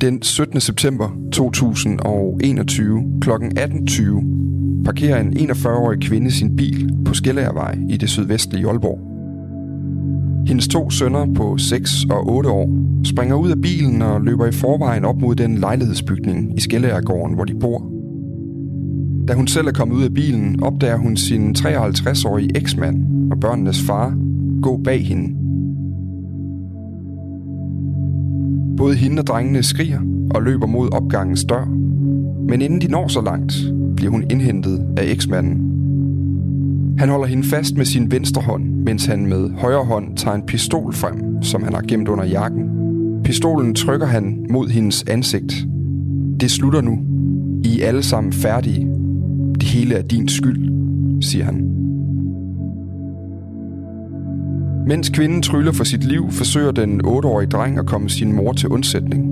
Den 0.00 0.22
17. 0.22 0.60
september 0.60 1.08
2021 1.32 3.20
kl. 3.20 3.30
18.20 3.30 4.84
parkerer 4.84 5.20
en 5.20 5.36
41-årig 5.36 6.00
kvinde 6.00 6.30
sin 6.30 6.56
bil 6.56 6.94
på 7.04 7.14
Skellærvej 7.14 7.78
i 7.88 7.96
det 7.96 8.08
sydvestlige 8.10 8.66
Aalborg. 8.66 9.00
Hendes 10.48 10.68
to 10.68 10.90
sønner 10.90 11.26
på 11.34 11.58
6 11.58 11.90
og 12.10 12.28
8 12.28 12.50
år 12.50 12.70
springer 13.04 13.36
ud 13.36 13.50
af 13.50 13.60
bilen 13.60 14.02
og 14.02 14.20
løber 14.20 14.46
i 14.46 14.52
forvejen 14.52 15.04
op 15.04 15.20
mod 15.20 15.34
den 15.34 15.58
lejlighedsbygning 15.58 16.58
i 16.58 16.60
Skellærgården, 16.60 17.34
hvor 17.34 17.44
de 17.44 17.54
bor. 17.54 17.90
Da 19.28 19.34
hun 19.34 19.46
selv 19.46 19.66
er 19.66 19.72
kommet 19.72 19.96
ud 19.96 20.02
af 20.02 20.14
bilen, 20.14 20.62
opdager 20.62 20.96
hun 20.96 21.16
sin 21.16 21.54
53-årige 21.58 22.56
eksmand 22.56 23.04
og 23.32 23.40
børnenes 23.40 23.82
far 23.82 24.14
gå 24.62 24.76
bag 24.76 25.06
hende. 25.06 25.47
Både 28.78 28.94
hende 28.94 29.20
og 29.20 29.26
drengene 29.26 29.62
skriger 29.62 30.00
og 30.34 30.42
løber 30.42 30.66
mod 30.66 30.88
opgangens 30.92 31.44
dør. 31.44 31.64
Men 32.48 32.62
inden 32.62 32.80
de 32.80 32.88
når 32.88 33.08
så 33.08 33.20
langt, 33.20 33.52
bliver 33.96 34.10
hun 34.10 34.24
indhentet 34.30 34.86
af 34.96 35.04
eksmanden. 35.04 35.74
Han 36.98 37.08
holder 37.08 37.26
hende 37.26 37.44
fast 37.44 37.76
med 37.76 37.84
sin 37.84 38.10
venstre 38.10 38.42
hånd, 38.42 38.64
mens 38.64 39.06
han 39.06 39.26
med 39.26 39.50
højre 39.50 39.84
hånd 39.84 40.16
tager 40.16 40.34
en 40.34 40.42
pistol 40.42 40.94
frem, 40.94 41.42
som 41.42 41.62
han 41.62 41.74
har 41.74 41.82
gemt 41.88 42.08
under 42.08 42.24
jakken. 42.24 42.64
Pistolen 43.24 43.74
trykker 43.74 44.06
han 44.06 44.46
mod 44.50 44.68
hendes 44.68 45.04
ansigt. 45.08 45.66
Det 46.40 46.50
slutter 46.50 46.80
nu. 46.80 46.98
I 47.64 47.80
er 47.80 47.88
alle 47.88 48.02
sammen 48.02 48.32
færdige. 48.32 48.88
Det 49.54 49.62
hele 49.62 49.94
er 49.94 50.02
din 50.02 50.28
skyld, 50.28 50.70
siger 51.22 51.44
han. 51.44 51.77
Mens 54.88 55.08
kvinden 55.08 55.42
tryller 55.42 55.72
for 55.72 55.84
sit 55.84 56.04
liv, 56.04 56.30
forsøger 56.30 56.70
den 56.70 57.00
8-årige 57.06 57.48
dreng 57.48 57.78
at 57.78 57.86
komme 57.86 58.10
sin 58.10 58.32
mor 58.32 58.52
til 58.52 58.68
undsætning. 58.68 59.24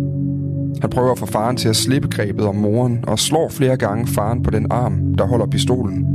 Han 0.81 0.91
prøver 0.91 1.13
at 1.13 1.19
få 1.19 1.27
faren 1.27 1.57
til 1.57 1.69
at 1.69 1.77
slippe 1.77 2.09
grebet 2.09 2.47
om 2.47 2.55
moren 2.55 3.05
og 3.07 3.19
slår 3.19 3.49
flere 3.49 3.77
gange 3.77 4.07
faren 4.07 4.43
på 4.43 4.51
den 4.51 4.67
arm, 4.71 5.15
der 5.19 5.27
holder 5.27 5.47
pistolen. 5.47 6.07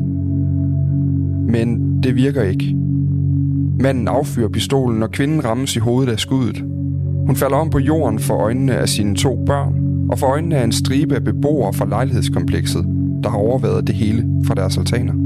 Men 1.52 2.00
det 2.04 2.16
virker 2.16 2.44
ikke. 2.44 2.76
Manden 3.80 4.08
affyrer 4.08 4.50
pistolen, 4.50 5.04
og 5.04 5.12
kvinden 5.12 5.46
rammes 5.46 5.76
i 5.76 5.80
hovedet 5.80 6.12
af 6.12 6.20
skuddet. 6.20 6.64
Hun 7.28 7.36
falder 7.36 7.58
om 7.58 7.70
på 7.70 7.80
jorden 7.80 8.20
for 8.20 8.34
øjnene 8.34 8.76
af 8.76 8.90
sine 8.90 9.16
to 9.16 9.44
børn, 9.46 9.76
og 10.10 10.20
for 10.20 10.28
øjnene 10.28 10.56
af 10.58 10.64
en 10.64 10.72
stribe 10.72 11.16
af 11.16 11.24
beboere 11.24 11.74
fra 11.74 11.86
lejlighedskomplekset, 11.86 12.86
der 13.24 13.30
har 13.30 13.38
overværet 13.38 13.88
det 13.88 13.96
hele 13.96 14.28
fra 14.46 14.54
deres 14.54 14.78
altaner. 14.78 15.21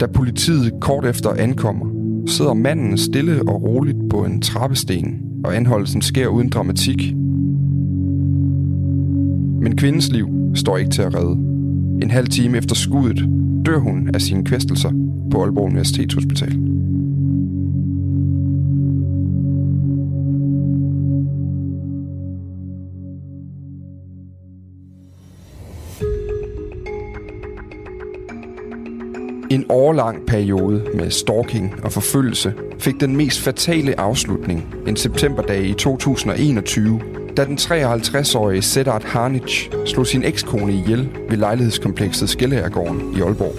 Da 0.00 0.06
politiet 0.06 0.72
kort 0.80 1.04
efter 1.04 1.30
ankommer, 1.30 1.86
sidder 2.26 2.54
manden 2.54 2.98
stille 2.98 3.42
og 3.48 3.62
roligt 3.62 3.96
på 4.10 4.24
en 4.24 4.42
trappesten, 4.42 5.22
og 5.44 5.56
anholdelsen 5.56 6.02
sker 6.02 6.28
uden 6.28 6.48
dramatik. 6.48 7.14
Men 9.60 9.76
kvindens 9.76 10.12
liv 10.12 10.28
står 10.54 10.76
ikke 10.76 10.90
til 10.90 11.02
at 11.02 11.14
redde. 11.14 11.32
En 12.02 12.10
halv 12.10 12.26
time 12.26 12.58
efter 12.58 12.74
skuddet 12.74 13.28
dør 13.66 13.78
hun 13.78 14.10
af 14.14 14.20
sine 14.20 14.44
kvæstelser 14.44 14.90
på 15.30 15.42
Aalborg 15.42 15.64
Universitetshospital. 15.64 16.75
En 29.56 29.66
årlang 29.68 30.26
periode 30.26 30.84
med 30.94 31.10
stalking 31.10 31.74
og 31.84 31.92
forfølgelse 31.92 32.54
fik 32.78 33.00
den 33.00 33.16
mest 33.16 33.40
fatale 33.40 34.00
afslutning 34.00 34.74
en 34.86 34.96
septemberdag 34.96 35.62
i 35.62 35.72
2021, 35.72 37.00
da 37.36 37.44
den 37.44 37.58
53-årige 37.58 38.62
Sedat 38.62 39.04
Harnic 39.04 39.68
slog 39.86 40.06
sin 40.06 40.24
ekskone 40.24 40.72
ihjel 40.72 41.08
ved 41.28 41.36
lejlighedskomplekset 41.36 42.28
Skellærgården 42.28 43.16
i 43.16 43.20
Aalborg. 43.20 43.54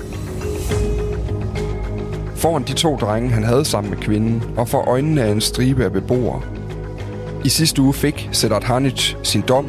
Foran 2.35 2.63
de 2.63 2.73
to 2.73 2.95
drenge, 2.95 3.29
han 3.29 3.43
havde 3.43 3.65
sammen 3.65 3.89
med 3.89 3.97
kvinden, 3.99 4.43
og 4.57 4.69
for 4.69 4.89
øjnene 4.89 5.21
af 5.21 5.31
en 5.31 5.41
stribe 5.41 5.83
af 5.83 5.91
beboere. 5.91 6.41
I 7.45 7.49
sidste 7.49 7.81
uge 7.81 7.93
fik 7.93 8.29
Sedat 8.31 8.63
Harnic 8.63 9.15
sin 9.23 9.41
dom, 9.41 9.67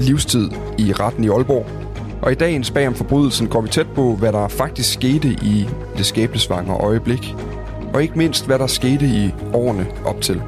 livstid 0.00 0.50
i 0.78 0.92
retten 0.92 1.24
i 1.24 1.28
Aalborg, 1.28 1.79
og 2.22 2.32
i 2.32 2.34
dagens 2.34 2.70
bag 2.70 2.88
om 2.88 2.94
forbrydelsen 2.94 3.48
går 3.48 3.60
vi 3.60 3.68
tæt 3.68 3.86
på, 3.94 4.16
hvad 4.16 4.32
der 4.32 4.48
faktisk 4.48 4.92
skete 4.92 5.28
i 5.28 5.68
det 5.96 6.06
skæbnesvangre 6.06 6.74
øjeblik. 6.74 7.34
Og 7.94 8.02
ikke 8.02 8.18
mindst, 8.18 8.46
hvad 8.46 8.58
der 8.58 8.66
skete 8.66 9.06
i 9.06 9.34
årene 9.54 9.86
op 10.04 10.20
til. 10.20 10.42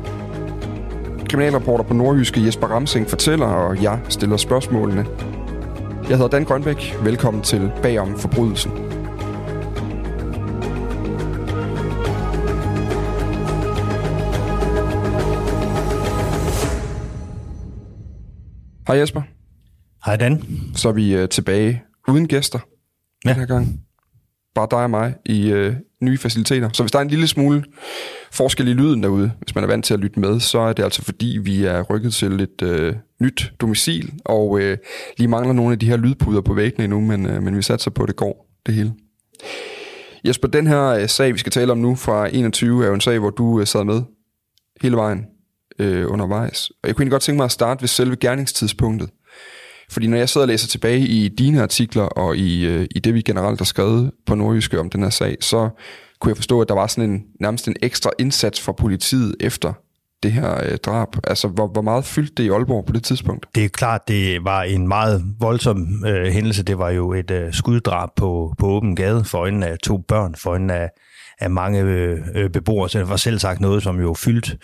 Kriminalreporter 1.28 1.84
på 1.84 1.94
Nordjyske 1.94 2.44
Jesper 2.46 2.66
Ramsing 2.66 3.10
fortæller, 3.10 3.46
og 3.46 3.82
jeg 3.82 4.00
stiller 4.08 4.36
spørgsmålene. 4.36 5.06
Jeg 6.08 6.16
hedder 6.16 6.28
Dan 6.28 6.44
Grønbæk. 6.44 6.96
Velkommen 7.02 7.42
til 7.42 7.70
Bagom 7.82 8.18
Forbrydelsen. 8.18 8.72
Hej 18.86 18.96
Jesper. 18.96 19.31
Hej 20.06 20.16
Dan. 20.16 20.42
Så 20.74 20.88
er 20.88 20.92
vi 20.92 21.14
øh, 21.14 21.28
tilbage 21.28 21.82
uden 22.08 22.28
gæster 22.28 22.58
ja. 23.24 23.30
den 23.30 23.38
her 23.38 23.46
gang. 23.46 23.80
Bare 24.54 24.68
dig 24.70 24.82
og 24.82 24.90
mig 24.90 25.14
i 25.24 25.50
øh, 25.50 25.74
nye 26.00 26.18
faciliteter. 26.18 26.70
Så 26.72 26.82
hvis 26.82 26.92
der 26.92 26.98
er 26.98 27.02
en 27.02 27.08
lille 27.08 27.28
smule 27.28 27.64
forskel 28.32 28.68
i 28.68 28.72
lyden 28.72 29.02
derude, 29.02 29.32
hvis 29.40 29.54
man 29.54 29.64
er 29.64 29.68
vant 29.68 29.84
til 29.84 29.94
at 29.94 30.00
lytte 30.00 30.20
med, 30.20 30.40
så 30.40 30.58
er 30.58 30.72
det 30.72 30.82
altså 30.82 31.02
fordi, 31.02 31.38
vi 31.42 31.64
er 31.64 31.82
rykket 31.82 32.14
til 32.14 32.40
et 32.40 32.62
øh, 32.62 32.94
nyt 33.20 33.52
domicil, 33.60 34.12
og 34.24 34.60
øh, 34.60 34.78
lige 35.18 35.28
mangler 35.28 35.52
nogle 35.52 35.72
af 35.72 35.78
de 35.78 35.86
her 35.86 35.96
lydpuder 35.96 36.40
på 36.40 36.54
væggene 36.54 36.84
endnu, 36.84 37.00
men, 37.00 37.26
øh, 37.26 37.42
men 37.42 37.56
vi 37.56 37.62
satser 37.62 37.90
på, 37.90 38.02
at 38.02 38.08
det 38.08 38.16
går, 38.16 38.48
det 38.66 38.74
hele. 38.74 38.92
Jesper, 40.24 40.48
den 40.48 40.66
her 40.66 40.84
øh, 40.84 41.08
sag, 41.08 41.32
vi 41.32 41.38
skal 41.38 41.52
tale 41.52 41.72
om 41.72 41.78
nu 41.78 41.94
fra 41.94 42.28
21, 42.32 42.84
er 42.84 42.88
jo 42.88 42.94
en 42.94 43.00
sag, 43.00 43.18
hvor 43.18 43.30
du 43.30 43.60
øh, 43.60 43.66
sad 43.66 43.84
med 43.84 44.02
hele 44.82 44.96
vejen 44.96 45.26
øh, 45.78 46.12
undervejs. 46.12 46.70
Og 46.70 46.88
jeg 46.88 46.94
kunne 46.94 47.02
egentlig 47.02 47.12
godt 47.12 47.22
tænke 47.22 47.36
mig 47.36 47.44
at 47.44 47.52
starte 47.52 47.82
ved 47.82 47.88
selve 47.88 48.16
gerningstidspunktet. 48.16 49.10
Fordi 49.92 50.06
når 50.06 50.16
jeg 50.16 50.28
sidder 50.28 50.44
og 50.44 50.48
læser 50.48 50.68
tilbage 50.68 51.00
i 51.00 51.28
dine 51.28 51.62
artikler 51.62 52.02
og 52.02 52.36
i, 52.36 52.66
øh, 52.66 52.86
i 52.90 52.98
det, 52.98 53.14
vi 53.14 53.22
generelt 53.22 53.60
har 53.60 53.64
skrevet 53.64 54.10
på 54.26 54.34
Nordjyske 54.34 54.80
om 54.80 54.90
den 54.90 55.02
her 55.02 55.10
sag, 55.10 55.36
så 55.40 55.68
kunne 56.20 56.30
jeg 56.30 56.36
forstå, 56.36 56.60
at 56.60 56.68
der 56.68 56.74
var 56.74 56.86
sådan 56.86 57.10
en, 57.10 57.22
nærmest 57.40 57.68
en 57.68 57.76
ekstra 57.82 58.10
indsats 58.18 58.60
fra 58.60 58.72
politiet 58.72 59.34
efter 59.40 59.72
det 60.22 60.32
her 60.32 60.64
øh, 60.64 60.78
drab. 60.78 61.08
Altså, 61.24 61.48
hvor, 61.48 61.68
hvor 61.68 61.82
meget 61.82 62.04
fyldte 62.04 62.34
det 62.36 62.44
i 62.44 62.48
Aalborg 62.48 62.84
på 62.86 62.92
det 62.92 63.04
tidspunkt? 63.04 63.46
Det 63.54 63.64
er 63.64 63.68
klart, 63.68 64.08
det 64.08 64.44
var 64.44 64.62
en 64.62 64.88
meget 64.88 65.24
voldsom 65.40 66.04
øh, 66.06 66.32
hændelse. 66.32 66.62
Det 66.62 66.78
var 66.78 66.90
jo 66.90 67.12
et 67.12 67.30
øh, 67.30 67.52
skuddrab 67.52 68.08
på, 68.16 68.54
på 68.58 68.66
åben 68.66 68.96
gade 68.96 69.24
for 69.24 69.38
øjnene 69.38 69.66
af 69.66 69.78
to 69.78 69.98
børn, 69.98 70.34
for 70.34 70.50
øjnene 70.50 70.74
af, 70.74 70.90
af 71.40 71.50
mange 71.50 71.80
øh, 71.80 72.50
beboere. 72.50 72.88
Så 72.88 72.98
det 72.98 73.08
var 73.08 73.16
selv 73.16 73.38
sagt 73.38 73.60
noget, 73.60 73.82
som 73.82 74.00
jo 74.00 74.14
fyldte 74.14 74.58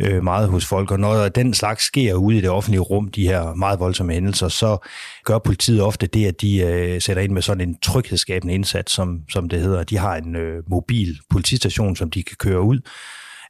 øh, 0.00 0.24
meget 0.24 0.48
hos 0.48 0.66
folk. 0.66 0.90
Og 0.90 1.00
når 1.00 1.28
den 1.28 1.54
slags 1.54 1.84
sker 1.84 2.14
ude 2.14 2.38
i 2.38 2.40
det 2.40 2.50
offentlige 2.50 2.80
rum, 2.80 3.08
de 3.08 3.28
her 3.28 3.54
meget 3.54 3.80
voldsomme 3.80 4.12
hændelser, 4.12 4.48
så 4.48 4.86
gør 5.24 5.38
politiet 5.38 5.82
ofte 5.82 6.06
det, 6.06 6.26
at 6.26 6.40
de 6.40 6.58
øh, 6.58 7.00
sætter 7.00 7.22
ind 7.22 7.32
med 7.32 7.42
sådan 7.42 7.68
en 7.68 7.78
tryghedsskabende 7.82 8.54
indsats, 8.54 8.92
som, 8.92 9.20
som 9.30 9.48
det 9.48 9.60
hedder. 9.60 9.82
De 9.82 9.98
har 9.98 10.16
en 10.16 10.36
øh, 10.36 10.62
mobil 10.70 11.18
politistation, 11.30 11.96
som 11.96 12.10
de 12.10 12.22
kan 12.22 12.36
køre 12.38 12.60
ud, 12.60 12.80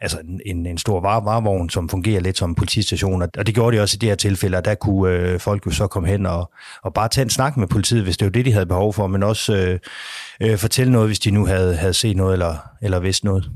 altså 0.00 0.18
en, 0.46 0.66
en 0.66 0.78
stor 0.78 1.00
var- 1.00 1.20
varevogn, 1.20 1.70
som 1.70 1.88
fungerer 1.88 2.20
lidt 2.20 2.38
som 2.38 2.50
en 2.50 2.54
politistation, 2.54 3.22
og 3.22 3.46
det 3.46 3.54
gjorde 3.54 3.76
de 3.76 3.82
også 3.82 3.96
i 3.96 3.98
det 3.98 4.08
her 4.08 4.16
tilfælde, 4.16 4.56
og 4.56 4.64
der 4.64 4.74
kunne 4.74 5.12
øh, 5.12 5.40
folk 5.40 5.66
jo 5.66 5.70
så 5.70 5.86
komme 5.86 6.08
hen 6.08 6.26
og, 6.26 6.52
og 6.82 6.94
bare 6.94 7.08
tage 7.08 7.22
en 7.22 7.30
snak 7.30 7.56
med 7.56 7.66
politiet, 7.66 8.02
hvis 8.02 8.16
det 8.16 8.24
var 8.26 8.30
det, 8.30 8.44
de 8.44 8.52
havde 8.52 8.66
behov 8.66 8.92
for, 8.94 9.06
men 9.06 9.22
også 9.22 9.56
øh, 9.56 9.78
øh, 10.40 10.58
fortælle 10.58 10.92
noget, 10.92 11.08
hvis 11.08 11.18
de 11.18 11.30
nu 11.30 11.46
havde, 11.46 11.76
havde 11.76 11.94
set 11.94 12.16
noget 12.16 12.32
eller, 12.32 12.56
eller 12.82 13.00
vidst 13.00 13.24
noget. 13.24 13.50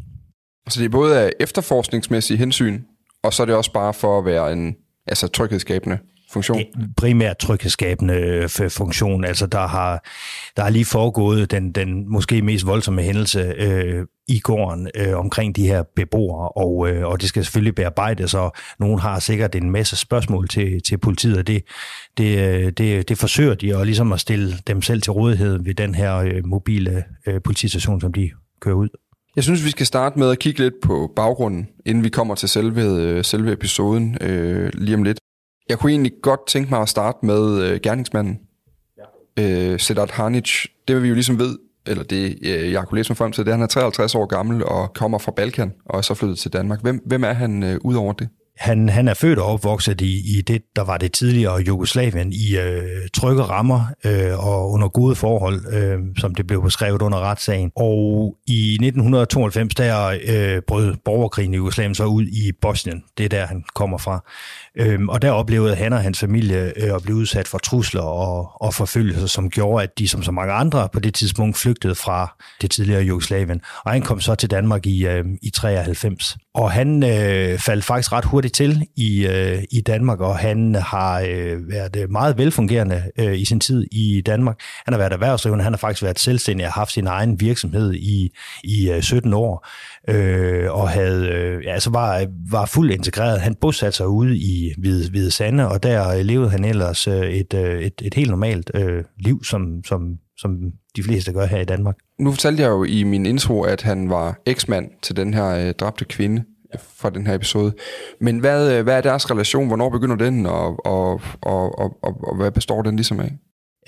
Så 0.68 0.80
det 0.80 0.84
er 0.84 0.90
både 0.90 1.20
af 1.20 1.32
efterforskningsmæssige 1.40 2.38
hensyn, 2.38 2.82
og 3.22 3.32
så 3.32 3.42
er 3.42 3.46
det 3.46 3.54
også 3.54 3.72
bare 3.72 3.94
for 3.94 4.18
at 4.18 4.24
være 4.24 4.52
en 4.52 4.76
altså 5.06 5.28
tryghedsskabende 5.28 5.98
funktion? 6.34 6.62
Primært 6.96 7.38
tryghedsskabende 7.38 8.14
øh, 8.14 8.70
funktion. 8.70 9.24
Altså 9.24 9.46
der 9.46 9.66
har, 9.66 10.04
der 10.56 10.62
har 10.62 10.70
lige 10.70 10.84
foregået 10.84 11.50
den, 11.50 11.72
den 11.72 12.12
måske 12.12 12.42
mest 12.42 12.66
voldsomme 12.66 13.02
hændelse 13.02 13.54
øh, 13.56 14.06
i 14.28 14.38
gården 14.38 14.88
øh, 14.94 15.18
omkring 15.18 15.56
de 15.56 15.66
her 15.66 15.82
beboere, 15.96 16.48
og, 16.48 16.88
øh, 16.88 17.06
og 17.06 17.20
det 17.20 17.28
skal 17.28 17.44
selvfølgelig 17.44 17.74
bearbejdes, 17.74 18.34
og 18.34 18.52
nogen 18.78 18.98
har 18.98 19.18
sikkert 19.18 19.54
en 19.54 19.70
masse 19.70 19.96
spørgsmål 19.96 20.48
til, 20.48 20.82
til 20.82 20.98
politiet, 20.98 21.38
og 21.38 21.46
det, 21.46 21.62
det, 22.18 22.38
øh, 22.38 22.72
det, 22.72 23.08
det 23.08 23.18
forsøger 23.18 23.54
de 23.54 23.76
og 23.76 23.86
ligesom 23.86 24.12
at 24.12 24.20
stille 24.20 24.54
dem 24.66 24.82
selv 24.82 25.02
til 25.02 25.12
rådighed 25.12 25.58
ved 25.64 25.74
den 25.74 25.94
her 25.94 26.16
øh, 26.16 26.46
mobile 26.46 27.04
øh, 27.26 27.40
politistation, 27.42 28.00
som 28.00 28.12
de 28.12 28.30
kører 28.60 28.74
ud. 28.74 28.88
Jeg 29.36 29.44
synes, 29.44 29.64
vi 29.64 29.70
skal 29.70 29.86
starte 29.86 30.18
med 30.18 30.30
at 30.30 30.38
kigge 30.38 30.60
lidt 30.60 30.74
på 30.82 31.12
baggrunden, 31.16 31.68
inden 31.86 32.04
vi 32.04 32.08
kommer 32.08 32.34
til 32.34 32.48
selve, 32.48 32.82
øh, 32.82 33.24
selve 33.24 33.52
episoden 33.52 34.18
øh, 34.20 34.70
lige 34.74 34.96
om 34.96 35.02
lidt. 35.02 35.18
Jeg 35.68 35.78
kunne 35.78 35.92
egentlig 35.92 36.12
godt 36.22 36.46
tænke 36.46 36.70
mig 36.70 36.80
at 36.80 36.88
starte 36.88 37.18
med 37.22 37.62
øh, 37.62 37.80
gerningsmanden. 37.82 38.40
Ja. 39.36 39.72
Øh, 39.72 39.80
Sedat 39.80 40.10
Hanic, 40.10 40.66
det 40.88 41.02
vi 41.02 41.08
jo 41.08 41.14
ligesom 41.14 41.38
ved, 41.38 41.58
eller 41.86 42.04
det 42.04 42.38
øh, 42.42 42.72
jeg 42.72 42.86
kunne 42.86 42.98
læse 42.98 43.10
mig 43.10 43.16
frem 43.16 43.32
til, 43.32 43.44
det 43.44 43.50
er, 43.50 43.54
at 43.54 43.58
han 43.58 43.62
er 43.62 43.68
53 43.68 44.14
år 44.14 44.26
gammel 44.26 44.64
og 44.64 44.94
kommer 44.94 45.18
fra 45.18 45.32
Balkan 45.32 45.72
og 45.84 45.98
er 45.98 46.02
så 46.02 46.14
flyttet 46.14 46.38
til 46.38 46.52
Danmark. 46.52 46.82
Hvem, 46.82 47.02
hvem 47.06 47.24
er 47.24 47.32
han 47.32 47.62
øh, 47.62 47.78
ud 47.84 47.94
over 47.94 48.12
det? 48.12 48.28
Han, 48.56 48.88
han 48.88 49.08
er 49.08 49.14
født 49.14 49.38
og 49.38 49.46
opvokset 49.46 50.00
i, 50.00 50.38
i 50.38 50.40
det, 50.40 50.62
der 50.76 50.82
var 50.82 50.96
det 50.96 51.12
tidligere 51.12 51.56
Jugoslavien, 51.56 52.32
i 52.32 52.56
øh, 52.56 53.08
trygge 53.14 53.42
rammer 53.42 53.84
øh, 54.04 54.46
og 54.46 54.70
under 54.70 54.88
gode 54.88 55.14
forhold, 55.14 55.74
øh, 55.74 55.98
som 56.18 56.34
det 56.34 56.46
blev 56.46 56.62
beskrevet 56.62 57.02
under 57.02 57.18
retssagen. 57.18 57.70
Og 57.76 58.36
i 58.46 58.72
1992, 58.72 59.74
der 59.74 60.18
øh, 60.28 60.62
brød 60.66 60.94
borgerkrigen 61.04 61.54
i 61.54 61.56
Jugoslavien 61.56 61.94
så 61.94 62.04
ud 62.04 62.22
i 62.22 62.52
Bosnien. 62.60 63.02
Det 63.18 63.24
er 63.24 63.28
der, 63.28 63.46
han 63.46 63.64
kommer 63.74 63.98
fra. 63.98 64.24
Øh, 64.78 65.00
og 65.08 65.22
der 65.22 65.30
oplevede 65.30 65.74
han 65.74 65.92
og 65.92 66.00
hans 66.00 66.20
familie 66.20 66.72
øh, 66.76 66.94
at 66.94 67.02
blive 67.02 67.16
udsat 67.16 67.48
for 67.48 67.58
trusler 67.58 68.02
og, 68.02 68.62
og 68.62 68.74
forfølgelser, 68.74 69.26
som 69.26 69.50
gjorde, 69.50 69.82
at 69.82 69.98
de 69.98 70.08
som 70.08 70.22
så 70.22 70.32
mange 70.32 70.52
andre 70.52 70.88
på 70.92 71.00
det 71.00 71.14
tidspunkt 71.14 71.56
flygtede 71.56 71.94
fra 71.94 72.36
det 72.62 72.70
tidligere 72.70 73.02
Jugoslavien. 73.02 73.60
Og 73.84 73.92
han 73.92 74.02
kom 74.02 74.20
så 74.20 74.34
til 74.34 74.50
Danmark 74.50 74.86
i, 74.86 75.06
øh, 75.06 75.24
i 75.42 75.50
93. 75.50 76.36
Og 76.54 76.70
han 76.70 77.02
øh, 77.02 77.58
faldt 77.58 77.84
faktisk 77.84 78.12
ret 78.12 78.24
hurtigt 78.24 78.43
til 78.52 78.86
i, 78.96 79.26
øh, 79.26 79.62
i 79.70 79.80
Danmark, 79.80 80.20
og 80.20 80.38
han 80.38 80.74
har 80.74 81.20
øh, 81.20 81.68
været 81.68 81.96
øh, 81.96 82.10
meget 82.10 82.38
velfungerende 82.38 83.02
øh, 83.18 83.40
i 83.40 83.44
sin 83.44 83.60
tid 83.60 83.86
i 83.92 84.22
Danmark. 84.26 84.60
Han 84.84 84.94
har 84.94 84.98
været 84.98 85.12
erhvervsdrivende, 85.12 85.64
han 85.64 85.72
har 85.72 85.78
faktisk 85.78 86.02
været 86.02 86.18
selvstændig 86.18 86.66
og 86.66 86.72
haft 86.72 86.92
sin 86.92 87.06
egen 87.06 87.40
virksomhed 87.40 87.94
i, 87.94 88.30
i 88.64 88.90
øh, 88.90 89.02
17 89.02 89.34
år 89.34 89.68
øh, 90.08 90.72
og 90.72 90.88
havde, 90.88 91.28
øh, 91.28 91.62
altså 91.66 91.90
var, 91.90 92.26
var 92.50 92.66
fuldt 92.66 92.92
integreret. 92.92 93.40
Han 93.40 93.54
bosatte 93.54 93.96
sig 93.96 94.08
ude 94.08 94.36
i 94.36 94.72
Hvide, 94.78 95.10
Hvide 95.10 95.30
Sande, 95.30 95.68
og 95.68 95.82
der 95.82 96.08
øh, 96.08 96.20
levede 96.24 96.50
han 96.50 96.64
ellers 96.64 97.08
øh, 97.08 97.30
et, 97.30 97.54
øh, 97.54 97.82
et, 97.82 98.02
et 98.02 98.14
helt 98.14 98.30
normalt 98.30 98.70
øh, 98.74 99.04
liv, 99.18 99.44
som, 99.44 99.84
som, 99.84 100.18
som 100.38 100.50
de 100.96 101.02
fleste 101.02 101.32
gør 101.32 101.46
her 101.46 101.60
i 101.60 101.64
Danmark. 101.64 101.96
Nu 102.18 102.30
fortalte 102.30 102.62
jeg 102.62 102.68
jo 102.68 102.84
i 102.84 103.02
min 103.02 103.26
intro, 103.26 103.62
at 103.62 103.82
han 103.82 104.10
var 104.10 104.40
eksmand 104.46 104.90
til 105.02 105.16
den 105.16 105.34
her 105.34 105.46
øh, 105.46 105.74
dræbte 105.74 106.04
kvinde 106.04 106.44
fra 106.96 107.10
den 107.10 107.26
her 107.26 107.34
episode. 107.34 107.72
Men 108.20 108.38
hvad, 108.38 108.72
øh, 108.72 108.82
hvad 108.82 108.96
er 108.96 109.00
deres 109.00 109.30
relation? 109.30 109.66
Hvornår 109.66 109.90
begynder 109.90 110.16
den, 110.16 110.46
og, 110.46 110.86
og, 110.86 111.20
og, 111.42 111.78
og, 111.78 111.98
og, 112.02 112.28
og 112.28 112.36
hvad 112.36 112.50
består 112.50 112.82
den 112.82 112.96
ligesom 112.96 113.20
af? 113.20 113.32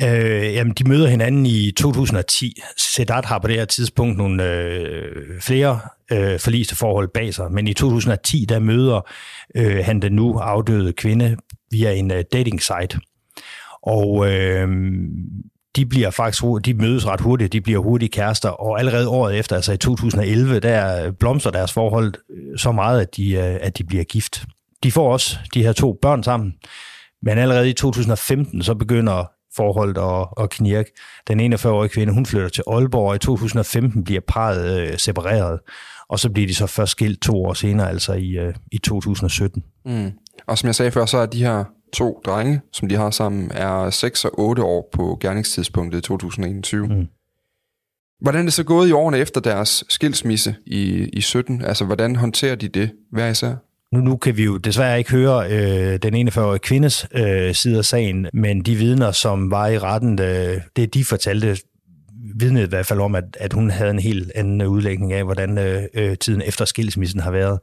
Øh, 0.02 0.54
jamen, 0.54 0.74
de 0.74 0.88
møder 0.88 1.08
hinanden 1.08 1.46
i 1.46 1.70
2010. 1.70 2.60
Sedat 2.76 3.24
har 3.24 3.38
på 3.38 3.48
det 3.48 3.56
her 3.56 3.64
tidspunkt 3.64 4.18
nogle 4.18 4.52
øh, 4.52 5.40
flere 5.40 5.80
øh, 6.12 6.38
forliste 6.38 6.76
forhold 6.76 7.08
bag 7.14 7.34
sig, 7.34 7.52
men 7.52 7.68
i 7.68 7.74
2010, 7.74 8.46
der 8.48 8.58
møder 8.58 9.00
øh, 9.56 9.84
han 9.84 10.02
den 10.02 10.12
nu 10.12 10.38
afdøde 10.38 10.92
kvinde 10.92 11.36
via 11.70 11.92
en 11.92 12.10
øh, 12.10 12.24
dating 12.32 12.62
site. 12.62 12.98
Og 13.82 14.32
øh, 14.32 14.68
de 15.76 15.86
bliver 15.86 16.10
faktisk 16.10 16.42
de 16.64 16.74
mødes 16.74 17.06
ret 17.06 17.20
hurtigt, 17.20 17.52
de 17.52 17.60
bliver 17.60 17.78
hurtige 17.78 18.08
kærester, 18.08 18.48
og 18.48 18.78
allerede 18.78 19.08
året 19.08 19.38
efter, 19.38 19.56
altså 19.56 19.72
i 19.72 19.76
2011, 19.76 20.60
der 20.60 21.10
blomster 21.10 21.50
deres 21.50 21.72
forhold 21.72 22.14
øh, 22.30 22.58
så 22.58 22.72
meget, 22.72 23.00
at 23.00 23.16
de, 23.16 23.32
øh, 23.32 23.58
at 23.60 23.78
de 23.78 23.84
bliver 23.84 24.04
gift. 24.04 24.44
De 24.82 24.92
får 24.92 25.12
også 25.12 25.38
de 25.54 25.62
her 25.62 25.72
to 25.72 25.98
børn 26.02 26.22
sammen, 26.22 26.54
men 27.22 27.38
allerede 27.38 27.70
i 27.70 27.72
2015, 27.72 28.62
så 28.62 28.74
begynder 28.74 29.30
forholdet 29.56 29.98
og, 29.98 30.38
og 30.38 30.50
knirke. 30.50 30.92
Den 31.28 31.54
41-årige 31.54 31.88
kvinde, 31.88 32.12
hun 32.12 32.26
flytter 32.26 32.48
til 32.48 32.64
Aalborg, 32.66 33.08
og 33.08 33.14
i 33.14 33.18
2015 33.18 34.04
bliver 34.04 34.20
parret 34.28 34.80
øh, 34.80 34.98
separeret, 34.98 35.60
og 36.08 36.18
så 36.18 36.30
bliver 36.30 36.46
de 36.46 36.54
så 36.54 36.66
først 36.66 36.92
skilt 36.92 37.22
to 37.22 37.44
år 37.44 37.54
senere, 37.54 37.88
altså 37.88 38.12
i, 38.12 38.28
øh, 38.30 38.54
i 38.72 38.78
2017. 38.78 39.62
Mm. 39.86 40.12
Og 40.46 40.58
som 40.58 40.66
jeg 40.66 40.74
sagde 40.74 40.90
før, 40.90 41.06
så 41.06 41.18
er 41.18 41.26
de 41.26 41.44
her 41.44 41.64
to 41.92 42.20
drenge, 42.24 42.60
som 42.72 42.88
de 42.88 42.96
har 42.96 43.10
sammen, 43.10 43.50
er 43.54 43.90
6 43.90 44.24
og 44.24 44.40
8 44.40 44.62
år 44.62 44.88
på 44.92 45.18
gerningstidspunktet 45.20 45.98
i 45.98 46.02
2021. 46.02 46.86
Mm. 46.86 47.06
Hvordan 48.20 48.40
er 48.40 48.44
det 48.44 48.52
så 48.52 48.64
gået 48.64 48.88
i 48.88 48.92
årene 48.92 49.18
efter 49.18 49.40
deres 49.40 49.84
skilsmisse 49.88 50.54
i, 50.66 51.08
i 51.12 51.20
17? 51.20 51.64
Altså, 51.64 51.84
hvordan 51.84 52.16
håndterer 52.16 52.54
de 52.54 52.68
det 52.68 52.90
hver 53.12 53.28
især? 53.28 53.54
Nu, 53.92 54.00
nu 54.00 54.16
kan 54.16 54.36
vi 54.36 54.44
jo 54.44 54.56
desværre 54.56 54.98
ikke 54.98 55.10
høre 55.10 55.50
øh, 55.50 55.98
den 56.02 56.28
41-årige 56.28 56.58
kvindes 56.58 57.06
øh, 57.14 57.54
side 57.54 57.78
af 57.78 57.84
sagen, 57.84 58.26
men 58.32 58.62
de 58.62 58.74
vidner, 58.74 59.12
som 59.12 59.50
var 59.50 59.66
i 59.66 59.78
retten, 59.78 60.20
øh, 60.20 60.60
det 60.76 60.94
de 60.94 61.04
fortalte, 61.04 61.56
vidnede 62.34 62.64
i 62.64 62.68
hvert 62.68 62.86
fald 62.86 63.00
om, 63.00 63.14
at, 63.14 63.24
at 63.40 63.52
hun 63.52 63.70
havde 63.70 63.90
en 63.90 63.98
helt 63.98 64.32
anden 64.34 64.62
udlægning 64.62 65.12
af, 65.12 65.24
hvordan 65.24 65.58
øh, 65.58 65.82
øh, 65.94 66.16
tiden 66.18 66.42
efter 66.42 66.64
skilsmissen 66.64 67.20
har 67.20 67.30
været. 67.30 67.60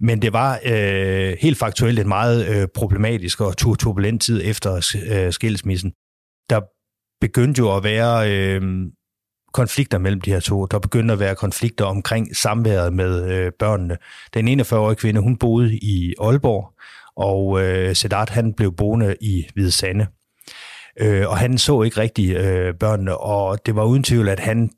Men 0.00 0.22
det 0.22 0.32
var 0.32 0.60
øh, 0.64 1.36
helt 1.40 1.58
faktuelt 1.58 1.98
en 1.98 2.08
meget 2.08 2.46
øh, 2.48 2.68
problematisk 2.74 3.40
og 3.40 3.56
turbulent 3.56 4.22
tid 4.22 4.40
efter 4.44 4.96
øh, 5.10 5.32
skilsmissen. 5.32 5.92
Der 6.50 6.60
begyndte 7.20 7.58
jo 7.58 7.76
at 7.76 7.84
være 7.84 8.32
øh, 8.32 8.62
konflikter 9.52 9.98
mellem 9.98 10.20
de 10.20 10.32
her 10.32 10.40
to. 10.40 10.66
Der 10.66 10.78
begyndte 10.78 11.12
at 11.12 11.20
være 11.20 11.34
konflikter 11.34 11.84
omkring 11.84 12.36
samværet 12.36 12.92
med 12.92 13.30
øh, 13.32 13.52
børnene. 13.58 13.96
Den 14.34 14.60
41-årige 14.60 14.96
kvinde, 14.96 15.20
hun 15.20 15.36
boede 15.36 15.76
i 15.76 16.14
Aalborg, 16.20 16.74
og 17.16 17.62
øh, 17.62 17.96
Sedat, 17.96 18.30
han 18.30 18.54
blev 18.54 18.76
boende 18.76 19.16
i 19.20 19.46
Hvide 19.54 19.70
Sande. 19.70 20.06
Øh, 21.00 21.28
og 21.28 21.38
han 21.38 21.58
så 21.58 21.82
ikke 21.82 22.00
rigtig 22.00 22.36
øh, 22.36 22.74
børnene, 22.74 23.16
og 23.16 23.66
det 23.66 23.76
var 23.76 23.84
uden 23.84 24.02
tvivl, 24.02 24.28
at 24.28 24.40
han 24.40 24.70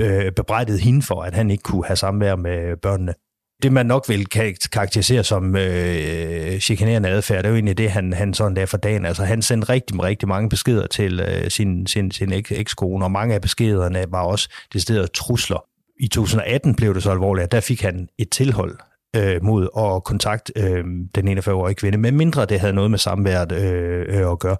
øh, 0.00 0.32
bebrejdede 0.32 0.78
hende 0.78 1.02
for, 1.02 1.22
at 1.22 1.34
han 1.34 1.50
ikke 1.50 1.62
kunne 1.62 1.86
have 1.86 1.96
samvær 1.96 2.36
med 2.36 2.76
børnene. 2.76 3.14
Det 3.62 3.72
man 3.72 3.86
nok 3.86 4.08
vil 4.08 4.26
karakterisere 4.72 5.24
som 5.24 5.56
øh, 5.56 6.58
chikanerende 6.58 7.08
adfærd, 7.08 7.38
det 7.38 7.44
er 7.44 7.48
jo 7.48 7.54
egentlig 7.54 7.78
det, 7.78 7.90
han, 7.90 8.12
han 8.12 8.34
sådan 8.34 8.56
der 8.56 8.66
for 8.66 8.76
dagen. 8.76 9.06
Altså 9.06 9.24
han 9.24 9.42
sendte 9.42 9.68
rigtig, 9.68 10.02
rigtig 10.02 10.28
mange 10.28 10.48
beskeder 10.48 10.86
til 10.86 11.20
øh, 11.20 11.50
sin, 11.50 11.86
sin, 11.86 12.10
sin 12.10 12.32
ekskone, 12.32 13.04
og 13.04 13.10
mange 13.10 13.34
af 13.34 13.40
beskederne 13.40 14.04
var 14.08 14.22
også 14.22 14.48
decideret 14.72 15.12
trusler. 15.12 15.64
I 16.00 16.08
2018 16.08 16.74
blev 16.74 16.94
det 16.94 17.02
så 17.02 17.10
alvorligt, 17.10 17.44
at 17.44 17.52
der 17.52 17.60
fik 17.60 17.82
han 17.82 18.08
et 18.18 18.30
tilhold 18.30 18.78
øh, 19.16 19.42
mod 19.42 19.68
at 19.78 20.04
kontakte 20.04 20.52
øh, 20.56 20.84
den 21.14 21.38
41-årige 21.38 21.74
kvinde, 21.74 21.98
men 21.98 22.16
mindre 22.16 22.46
det 22.46 22.60
havde 22.60 22.72
noget 22.72 22.90
med 22.90 22.98
samværet 22.98 23.52
øh, 23.52 24.20
øh, 24.20 24.30
at 24.30 24.38
gøre. 24.38 24.56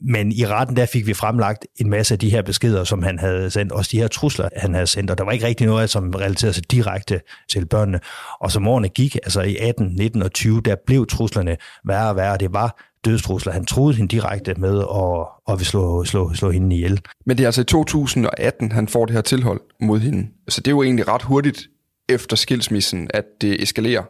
Men 0.00 0.32
i 0.32 0.46
retten 0.46 0.76
der 0.76 0.86
fik 0.86 1.06
vi 1.06 1.14
fremlagt 1.14 1.66
en 1.76 1.90
masse 1.90 2.14
af 2.14 2.18
de 2.18 2.30
her 2.30 2.42
beskeder, 2.42 2.84
som 2.84 3.02
han 3.02 3.18
havde 3.18 3.50
sendt, 3.50 3.72
også 3.72 3.88
de 3.92 3.98
her 4.00 4.08
trusler, 4.08 4.48
han 4.56 4.74
havde 4.74 4.86
sendt, 4.86 5.10
og 5.10 5.18
der 5.18 5.24
var 5.24 5.32
ikke 5.32 5.46
rigtig 5.46 5.66
noget, 5.66 5.90
som 5.90 6.10
relaterede 6.10 6.54
sig 6.54 6.70
direkte 6.70 7.20
til 7.48 7.66
børnene. 7.66 8.00
Og 8.40 8.52
som 8.52 8.68
årene 8.68 8.88
gik, 8.88 9.16
altså 9.16 9.40
i 9.40 9.56
18, 9.56 9.86
19 9.86 10.22
og 10.22 10.32
20, 10.32 10.60
der 10.60 10.76
blev 10.86 11.06
truslerne 11.06 11.56
værre 11.84 12.08
og 12.08 12.16
værre. 12.16 12.36
Det 12.38 12.52
var 12.52 12.82
dødstrusler. 13.04 13.52
Han 13.52 13.66
troede 13.66 13.94
hende 13.94 14.16
direkte 14.16 14.54
med 14.54 14.78
at, 14.78 15.52
at 15.52 15.58
vil 15.58 15.66
slå, 15.66 16.04
slå, 16.04 16.34
slå 16.34 16.50
hende 16.50 16.76
ihjel. 16.76 17.00
Men 17.26 17.38
det 17.38 17.44
er 17.44 17.48
altså 17.48 17.60
i 17.60 17.64
2018, 17.64 18.72
han 18.72 18.88
får 18.88 19.06
det 19.06 19.14
her 19.14 19.22
tilhold 19.22 19.60
mod 19.80 20.00
hende. 20.00 20.28
Så 20.48 20.60
det 20.60 20.68
er 20.68 20.74
jo 20.74 20.82
egentlig 20.82 21.08
ret 21.08 21.22
hurtigt 21.22 21.68
efter 22.08 22.36
skilsmissen, 22.36 23.10
at 23.14 23.24
det 23.40 23.62
eskalerer. 23.62 24.02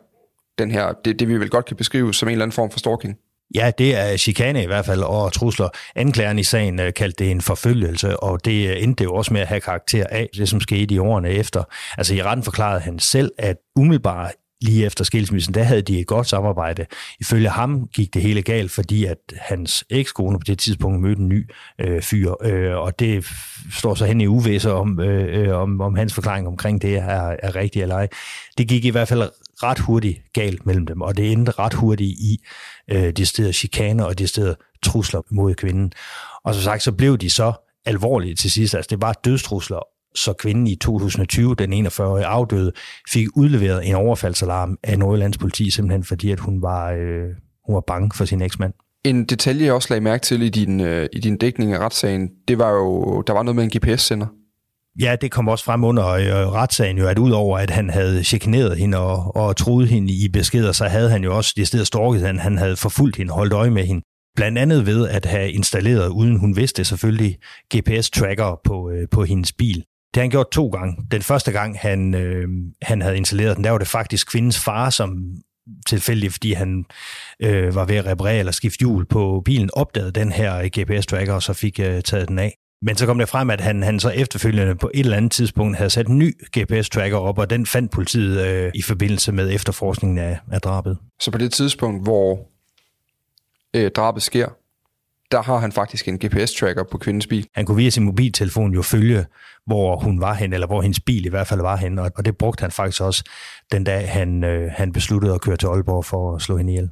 Den 0.58 0.70
her, 0.70 0.92
det, 1.04 1.18
det 1.18 1.28
vi 1.28 1.40
vel 1.40 1.50
godt 1.50 1.64
kan 1.64 1.76
beskrive 1.76 2.14
som 2.14 2.28
en 2.28 2.32
eller 2.32 2.44
anden 2.44 2.54
form 2.54 2.70
for 2.70 2.78
stalking. 2.78 3.16
Ja, 3.54 3.70
det 3.78 3.96
er 3.96 4.16
chikane 4.16 4.62
i 4.62 4.66
hvert 4.66 4.86
fald, 4.86 5.02
og 5.02 5.32
trusler. 5.32 5.68
Anklageren 5.96 6.38
i 6.38 6.44
sagen 6.44 6.80
øh, 6.80 6.94
kaldte 6.94 7.24
det 7.24 7.30
en 7.30 7.40
forfølgelse, 7.40 8.20
og 8.20 8.44
det 8.44 8.68
øh, 8.68 8.82
endte 8.82 9.04
jo 9.04 9.14
også 9.14 9.32
med 9.32 9.40
at 9.40 9.46
have 9.46 9.60
karakter 9.60 10.06
af 10.10 10.28
det, 10.36 10.48
som 10.48 10.60
skete 10.60 10.94
i 10.94 10.98
årene 10.98 11.28
efter. 11.28 11.64
Altså 11.98 12.14
i 12.14 12.22
retten 12.22 12.44
forklarede 12.44 12.80
han 12.80 12.98
selv, 12.98 13.30
at 13.38 13.56
umiddelbart 13.76 14.32
lige 14.60 14.86
efter 14.86 15.04
skilsmissen, 15.04 15.54
der 15.54 15.62
havde 15.62 15.82
de 15.82 16.00
et 16.00 16.06
godt 16.06 16.28
samarbejde. 16.28 16.86
Ifølge 17.20 17.48
ham 17.48 17.88
gik 17.94 18.14
det 18.14 18.22
hele 18.22 18.42
galt, 18.42 18.70
fordi 18.70 19.04
at 19.04 19.18
hans 19.36 19.84
ekskone 19.90 20.38
på 20.38 20.44
det 20.46 20.58
tidspunkt 20.58 21.00
mødte 21.00 21.20
en 21.20 21.28
ny 21.28 21.50
øh, 21.78 22.02
fyr, 22.02 22.34
øh, 22.42 22.76
og 22.76 22.98
det 22.98 23.26
står 23.72 23.94
så 23.94 24.06
hen 24.06 24.20
i 24.20 24.26
uvæser 24.26 24.70
om, 24.70 25.00
øh, 25.00 25.48
øh, 25.48 25.56
om, 25.56 25.80
om 25.80 25.94
hans 25.94 26.14
forklaring 26.14 26.46
omkring 26.46 26.82
det 26.82 26.96
er, 26.96 27.36
er 27.42 27.56
rigtigt 27.56 27.82
eller 27.82 27.94
ej. 27.94 28.08
Det 28.58 28.68
gik 28.68 28.84
i 28.84 28.90
hvert 28.90 29.08
fald 29.08 29.30
ret 29.62 29.78
hurtigt 29.78 30.18
galt 30.32 30.66
mellem 30.66 30.86
dem, 30.86 31.00
og 31.00 31.16
det 31.16 31.32
endte 31.32 31.52
ret 31.52 31.74
hurtigt 31.74 32.10
i 32.10 32.44
øh, 32.90 33.12
de 33.12 33.26
steder 33.26 33.52
chikaner 33.52 34.04
og 34.04 34.18
de 34.18 34.26
steder 34.26 34.54
trusler 34.82 35.20
mod 35.30 35.54
kvinden. 35.54 35.92
Og 36.44 36.54
som 36.54 36.62
sagt, 36.62 36.82
så 36.82 36.92
blev 36.92 37.18
de 37.18 37.30
så 37.30 37.52
alvorlige 37.86 38.34
til 38.34 38.50
sidst. 38.50 38.74
Altså 38.74 38.88
det 38.90 39.02
var 39.02 39.12
dødstrusler, 39.12 39.80
så 40.14 40.32
kvinden 40.32 40.66
i 40.66 40.74
2020, 40.74 41.54
den 41.54 41.86
41-årige 41.86 42.26
afdøde, 42.26 42.72
fik 43.12 43.26
udleveret 43.36 43.88
en 43.88 43.94
overfaldsalarm 43.94 44.78
af 44.82 44.98
Nordjyllands 44.98 45.38
politi, 45.38 45.70
simpelthen 45.70 46.04
fordi, 46.04 46.30
at 46.30 46.40
hun 46.40 46.62
var, 46.62 46.90
øh, 46.92 47.28
hun 47.66 47.74
var 47.74 47.84
bange 47.86 48.10
for 48.14 48.24
sin 48.24 48.42
eksmand. 48.42 48.72
En 49.04 49.24
detalje, 49.24 49.64
jeg 49.64 49.74
også 49.74 49.88
lagde 49.90 50.04
mærke 50.04 50.22
til 50.22 50.42
i 50.42 50.48
din, 50.48 50.80
øh, 50.80 51.08
i 51.12 51.20
din 51.20 51.36
dækning 51.36 51.72
af 51.72 51.78
retssagen, 51.78 52.30
det 52.48 52.58
var 52.58 52.70
jo, 52.70 53.22
der 53.26 53.32
var 53.32 53.42
noget 53.42 53.56
med 53.56 53.64
en 53.64 53.70
GPS-sender. 53.70 54.26
Ja, 55.00 55.16
det 55.20 55.30
kom 55.30 55.48
også 55.48 55.64
frem 55.64 55.84
under 55.84 56.08
øh, 56.08 56.52
retssagen 56.52 56.98
jo, 56.98 57.06
at 57.06 57.18
udover 57.18 57.58
at 57.58 57.70
han 57.70 57.90
havde 57.90 58.24
chikaneret 58.24 58.78
hende 58.78 58.98
og, 58.98 59.36
og 59.36 59.56
troet 59.56 59.88
hende 59.88 60.12
i 60.12 60.28
beskeder, 60.28 60.72
så 60.72 60.84
havde 60.84 61.10
han 61.10 61.24
jo 61.24 61.36
også 61.36 61.54
det 61.56 61.68
sted 61.68 61.84
storket 61.84 62.26
hende. 62.26 62.40
Han 62.40 62.58
havde 62.58 62.76
forfulgt 62.76 63.16
hende, 63.16 63.32
holdt 63.32 63.52
øje 63.52 63.70
med 63.70 63.84
hende. 63.84 64.02
Blandt 64.36 64.58
andet 64.58 64.86
ved 64.86 65.08
at 65.08 65.26
have 65.26 65.52
installeret, 65.52 66.08
uden 66.08 66.38
hun 66.38 66.56
vidste 66.56 66.84
selvfølgelig, 66.84 67.38
GPS-tracker 67.74 68.60
på, 68.64 68.90
øh, 68.90 69.08
på 69.10 69.24
hendes 69.24 69.52
bil. 69.52 69.76
Det 69.76 70.16
har 70.16 70.22
han 70.22 70.30
gjort 70.30 70.50
to 70.50 70.68
gange. 70.68 70.96
Den 71.10 71.22
første 71.22 71.52
gang, 71.52 71.78
han, 71.78 72.14
øh, 72.14 72.48
han 72.82 73.02
havde 73.02 73.16
installeret 73.16 73.56
den, 73.56 73.64
der 73.64 73.70
var 73.70 73.78
det 73.78 73.88
faktisk 73.88 74.30
kvindens 74.30 74.58
far, 74.58 74.90
som 74.90 75.10
tilfældigt, 75.86 76.32
fordi 76.32 76.52
han 76.52 76.84
øh, 77.42 77.74
var 77.74 77.84
ved 77.84 77.96
at 77.96 78.06
reparere 78.06 78.38
eller 78.38 78.52
skifte 78.52 78.78
hjul 78.78 79.06
på 79.06 79.42
bilen, 79.44 79.70
opdagede 79.72 80.12
den 80.12 80.32
her 80.32 80.68
GPS-tracker, 80.78 81.32
og 81.32 81.42
så 81.42 81.52
fik 81.52 81.80
øh, 81.80 82.02
taget 82.02 82.28
den 82.28 82.38
af. 82.38 82.54
Men 82.82 82.96
så 82.96 83.06
kom 83.06 83.18
det 83.18 83.28
frem, 83.28 83.50
at 83.50 83.60
han, 83.60 83.82
han 83.82 84.00
så 84.00 84.10
efterfølgende 84.10 84.74
på 84.74 84.90
et 84.94 85.00
eller 85.00 85.16
andet 85.16 85.32
tidspunkt 85.32 85.76
havde 85.76 85.90
sat 85.90 86.06
en 86.06 86.18
ny 86.18 86.36
GPS-tracker 86.58 87.16
op, 87.16 87.38
og 87.38 87.50
den 87.50 87.66
fandt 87.66 87.92
politiet 87.92 88.46
øh, 88.46 88.72
i 88.74 88.82
forbindelse 88.82 89.32
med 89.32 89.54
efterforskningen 89.54 90.18
af, 90.18 90.38
af 90.52 90.60
drabet. 90.60 90.98
Så 91.20 91.30
på 91.30 91.38
det 91.38 91.52
tidspunkt, 91.52 92.02
hvor 92.02 92.48
øh, 93.74 93.90
drabet 93.90 94.22
sker, 94.22 94.48
der 95.30 95.42
har 95.42 95.58
han 95.58 95.72
faktisk 95.72 96.08
en 96.08 96.20
GPS-tracker 96.24 96.84
på 96.90 96.98
kvindens 96.98 97.26
bil. 97.26 97.46
Han 97.54 97.66
kunne 97.66 97.76
via 97.76 97.90
sin 97.90 98.04
mobiltelefon 98.04 98.74
jo 98.74 98.82
følge, 98.82 99.26
hvor 99.66 99.96
hun 99.96 100.20
var 100.20 100.34
hen, 100.34 100.52
eller 100.52 100.66
hvor 100.66 100.82
hendes 100.82 101.00
bil 101.00 101.26
i 101.26 101.28
hvert 101.28 101.46
fald 101.46 101.60
var 101.60 101.76
hen, 101.76 101.98
og 101.98 102.24
det 102.24 102.36
brugte 102.36 102.60
han 102.60 102.70
faktisk 102.70 103.02
også 103.02 103.24
den 103.72 103.84
dag, 103.84 104.10
han, 104.10 104.44
øh, 104.44 104.70
han 104.76 104.92
besluttede 104.92 105.34
at 105.34 105.40
køre 105.40 105.56
til 105.56 105.66
Aalborg 105.66 106.04
for 106.04 106.34
at 106.34 106.42
slå 106.42 106.56
hende 106.56 106.72
ihjel. 106.72 106.90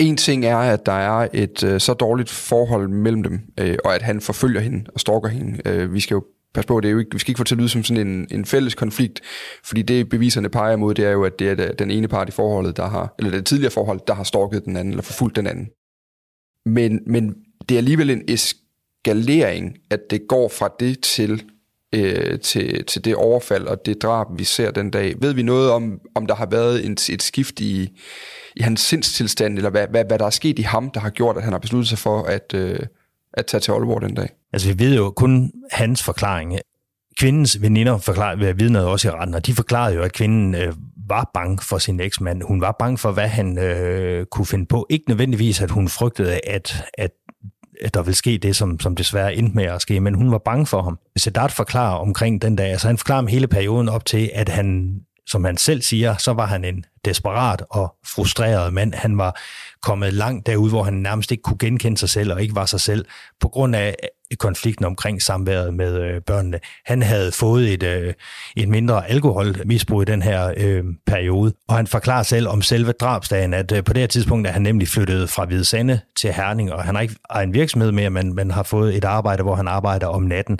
En 0.00 0.16
ting 0.16 0.44
er, 0.44 0.56
at 0.56 0.86
der 0.86 0.92
er 0.92 1.28
et 1.32 1.64
øh, 1.64 1.80
så 1.80 1.94
dårligt 1.94 2.30
forhold 2.30 2.88
mellem 2.88 3.22
dem, 3.22 3.40
øh, 3.60 3.76
og 3.84 3.94
at 3.94 4.02
han 4.02 4.20
forfølger 4.20 4.60
hende 4.60 4.84
og 4.94 5.00
stalker 5.00 5.28
hende. 5.28 5.68
Øh, 5.68 5.94
vi 5.94 6.00
skal 6.00 6.14
jo 6.14 6.24
passe 6.54 6.68
på, 6.68 6.80
det 6.80 6.88
er 6.88 6.92
jo 6.92 6.98
ikke, 6.98 7.12
vi 7.12 7.18
skal 7.18 7.30
ikke 7.30 7.38
få 7.38 7.44
til 7.44 7.54
at 7.54 7.58
lyde 7.58 7.68
som 7.68 7.84
sådan 7.84 8.06
en, 8.06 8.28
en 8.30 8.44
fælles 8.44 8.74
konflikt, 8.74 9.20
fordi 9.64 9.82
det 9.82 10.08
beviserne 10.08 10.48
peger 10.48 10.76
mod, 10.76 10.94
det 10.94 11.04
er 11.04 11.10
jo, 11.10 11.24
at 11.24 11.38
det 11.38 11.60
er 11.60 11.72
den 11.72 11.90
ene 11.90 12.08
part 12.08 12.28
i 12.28 12.32
forholdet, 12.32 12.76
der 12.76 12.86
har, 12.88 13.14
eller 13.18 13.30
det 13.30 13.46
tidligere 13.46 13.72
forhold, 13.72 14.00
der 14.06 14.14
har 14.14 14.24
stalket 14.24 14.64
den 14.64 14.76
anden, 14.76 14.92
eller 14.92 15.02
forfulgt 15.02 15.36
den 15.36 15.46
anden. 15.46 15.68
Men, 16.66 17.00
men 17.06 17.34
det 17.68 17.74
er 17.74 17.78
alligevel 17.78 18.10
en 18.10 18.22
eskalering, 18.28 19.78
at 19.90 20.00
det 20.10 20.28
går 20.28 20.48
fra 20.48 20.68
det 20.80 21.00
til, 21.00 21.44
øh, 21.94 22.40
til, 22.40 22.84
til 22.84 23.04
det 23.04 23.14
overfald 23.14 23.66
og 23.66 23.86
det 23.86 24.02
drab, 24.02 24.26
vi 24.36 24.44
ser 24.44 24.70
den 24.70 24.90
dag. 24.90 25.14
Ved 25.20 25.32
vi 25.32 25.42
noget 25.42 25.70
om, 25.70 26.00
om 26.14 26.26
der 26.26 26.34
har 26.34 26.46
været 26.46 26.86
en, 26.86 26.92
et 26.92 27.22
skift 27.22 27.60
i, 27.60 27.90
i 28.56 28.62
hans 28.62 28.80
sindstilstand, 28.80 29.56
eller 29.56 29.70
hvad, 29.70 29.86
hvad, 29.90 30.04
hvad 30.04 30.18
der 30.18 30.26
er 30.26 30.30
sket 30.30 30.58
i 30.58 30.62
ham, 30.62 30.90
der 30.90 31.00
har 31.00 31.10
gjort, 31.10 31.36
at 31.36 31.42
han 31.42 31.52
har 31.52 31.58
besluttet 31.58 31.88
sig 31.88 31.98
for 31.98 32.22
at, 32.22 32.54
øh, 32.54 32.78
at 33.34 33.46
tage 33.46 33.60
til 33.60 33.72
Aalborg 33.72 34.02
den 34.02 34.14
dag? 34.14 34.28
Altså, 34.52 34.72
vi 34.72 34.84
ved 34.84 34.96
jo 34.96 35.10
kun 35.10 35.52
hans 35.72 36.02
forklaring. 36.02 36.58
Kvindens 37.18 37.62
veninder 37.62 37.98
forklarede, 37.98 38.56
vidnede 38.56 38.86
også 38.86 39.08
i 39.08 39.10
retten, 39.10 39.34
og 39.34 39.46
de 39.46 39.54
forklarede 39.54 39.96
jo, 39.96 40.02
at 40.02 40.12
kvinden 40.12 40.54
øh, 40.54 40.74
var 41.08 41.30
bange 41.34 41.58
for 41.62 41.78
sin 41.78 42.00
eksmand. 42.00 42.42
Hun 42.42 42.60
var 42.60 42.76
bange 42.78 42.98
for, 42.98 43.12
hvad 43.12 43.28
han 43.28 43.58
øh, 43.58 44.26
kunne 44.26 44.46
finde 44.46 44.66
på. 44.66 44.86
Ikke 44.90 45.04
nødvendigvis, 45.08 45.60
at 45.60 45.70
hun 45.70 45.88
frygtede, 45.88 46.32
at, 46.32 46.44
at 46.46 46.84
at 46.98 47.10
der 47.94 48.02
vil 48.02 48.14
ske 48.14 48.38
det, 48.38 48.56
som, 48.56 48.80
som 48.80 48.96
desværre 48.96 49.34
endte 49.34 49.56
med 49.56 49.64
at 49.64 49.82
ske, 49.82 50.00
men 50.00 50.14
hun 50.14 50.30
var 50.30 50.38
bange 50.38 50.66
for 50.66 50.82
ham. 50.82 50.98
Sedat 51.16 51.52
forklarer 51.52 51.96
omkring 51.96 52.42
den 52.42 52.56
dag, 52.56 52.70
altså 52.70 52.86
han 52.86 52.98
forklarer 52.98 53.18
om 53.18 53.26
hele 53.26 53.48
perioden 53.48 53.88
op 53.88 54.04
til, 54.04 54.30
at 54.34 54.48
han, 54.48 55.00
som 55.26 55.44
han 55.44 55.56
selv 55.56 55.82
siger, 55.82 56.16
så 56.16 56.32
var 56.32 56.46
han 56.46 56.64
en 56.64 56.84
desperat 57.04 57.62
og 57.70 57.94
frustreret 58.06 58.72
mand. 58.72 58.94
Han 58.94 59.18
var 59.18 59.40
kommet 59.82 60.12
langt 60.14 60.46
derud, 60.46 60.70
hvor 60.70 60.82
han 60.82 60.94
nærmest 60.94 61.32
ikke 61.32 61.42
kunne 61.42 61.58
genkende 61.58 61.98
sig 61.98 62.08
selv 62.08 62.32
og 62.32 62.42
ikke 62.42 62.54
var 62.54 62.66
sig 62.66 62.80
selv, 62.80 63.04
på 63.40 63.48
grund 63.48 63.76
af 63.76 63.96
øh, 64.02 64.36
konflikten 64.36 64.84
omkring 64.84 65.22
samværet 65.22 65.74
med 65.74 66.00
øh, 66.00 66.20
børnene. 66.20 66.60
Han 66.86 67.02
havde 67.02 67.32
fået 67.32 67.72
et, 67.72 67.82
øh, 67.82 68.14
et 68.56 68.68
mindre 68.68 69.10
alkoholmisbrug 69.10 70.02
i 70.02 70.04
den 70.04 70.22
her 70.22 70.54
øh, 70.56 70.84
periode, 71.06 71.52
og 71.68 71.76
han 71.76 71.86
forklarer 71.86 72.22
selv 72.22 72.48
om 72.48 72.62
selve 72.62 72.92
drabsdagen, 72.92 73.54
at 73.54 73.72
øh, 73.72 73.84
på 73.84 73.92
det 73.92 74.00
her 74.00 74.06
tidspunkt 74.06 74.46
er 74.46 74.52
han 74.52 74.62
nemlig 74.62 74.88
flyttet 74.88 75.30
fra 75.30 75.44
Hvide 75.44 75.64
Sande 75.64 76.00
til 76.16 76.32
Herning, 76.32 76.72
og 76.72 76.84
han 76.84 76.94
har 76.94 77.02
ikke 77.02 77.16
en 77.42 77.54
virksomhed 77.54 77.92
mere, 77.92 78.10
men, 78.10 78.34
men 78.34 78.50
har 78.50 78.62
fået 78.62 78.96
et 78.96 79.04
arbejde, 79.04 79.42
hvor 79.42 79.54
han 79.54 79.68
arbejder 79.68 80.06
om 80.06 80.22
natten. 80.22 80.58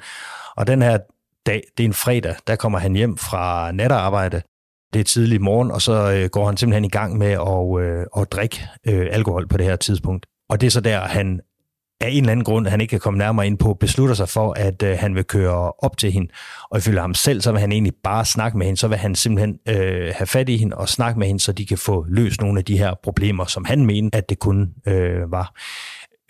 Og 0.56 0.66
den 0.66 0.82
her 0.82 0.98
dag, 1.46 1.62
det 1.76 1.84
er 1.84 1.88
en 1.88 1.94
fredag, 1.94 2.34
der 2.46 2.56
kommer 2.56 2.78
han 2.78 2.94
hjem 2.94 3.16
fra 3.16 3.72
natarbejde, 3.72 4.42
det 4.92 5.00
er 5.00 5.04
tidlig 5.04 5.42
morgen, 5.42 5.70
og 5.70 5.82
så 5.82 6.12
øh, 6.12 6.28
går 6.28 6.46
han 6.46 6.56
simpelthen 6.56 6.84
i 6.84 6.88
gang 6.88 7.18
med 7.18 7.30
at, 7.30 7.84
øh, 7.84 8.06
at 8.16 8.32
drikke 8.32 8.68
øh, 8.86 9.06
alkohol 9.10 9.48
på 9.48 9.56
det 9.56 9.66
her 9.66 9.76
tidspunkt. 9.76 10.26
Og 10.48 10.60
det 10.60 10.66
er 10.66 10.70
så 10.70 10.80
der, 10.80 11.00
han 11.00 11.40
af 12.00 12.08
en 12.08 12.16
eller 12.16 12.32
anden 12.32 12.44
grund, 12.44 12.66
han 12.66 12.80
ikke 12.80 12.90
kan 12.90 13.00
komme 13.00 13.18
nærmere 13.18 13.46
ind 13.46 13.58
på, 13.58 13.74
beslutter 13.74 14.14
sig 14.14 14.28
for, 14.28 14.52
at 14.52 14.82
øh, 14.82 14.98
han 14.98 15.14
vil 15.14 15.24
køre 15.24 15.72
op 15.72 15.96
til 15.96 16.12
hende. 16.12 16.28
Og 16.70 16.78
ifølge 16.78 17.00
ham 17.00 17.14
selv, 17.14 17.40
så 17.40 17.52
vil 17.52 17.60
han 17.60 17.72
egentlig 17.72 17.92
bare 18.04 18.24
snakke 18.24 18.58
med 18.58 18.66
hende. 18.66 18.80
Så 18.80 18.88
vil 18.88 18.98
han 18.98 19.14
simpelthen 19.14 19.58
øh, 19.68 20.12
have 20.16 20.26
fat 20.26 20.48
i 20.48 20.56
hende 20.56 20.76
og 20.76 20.88
snakke 20.88 21.18
med 21.18 21.26
hende, 21.26 21.40
så 21.40 21.52
de 21.52 21.66
kan 21.66 21.78
få 21.78 22.06
løst 22.08 22.40
nogle 22.40 22.58
af 22.58 22.64
de 22.64 22.78
her 22.78 22.94
problemer, 23.02 23.44
som 23.44 23.64
han 23.64 23.86
mener, 23.86 24.10
at 24.12 24.28
det 24.28 24.38
kun 24.38 24.68
øh, 24.86 25.32
var. 25.32 25.60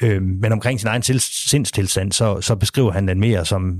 Øh, 0.02 0.22
men 0.22 0.52
omkring 0.52 0.80
sin 0.80 0.88
egen 0.88 1.02
sindstilstand, 1.02 2.12
så, 2.12 2.40
så 2.40 2.56
beskriver 2.56 2.92
han 2.92 3.08
den 3.08 3.20
mere 3.20 3.44
som 3.44 3.78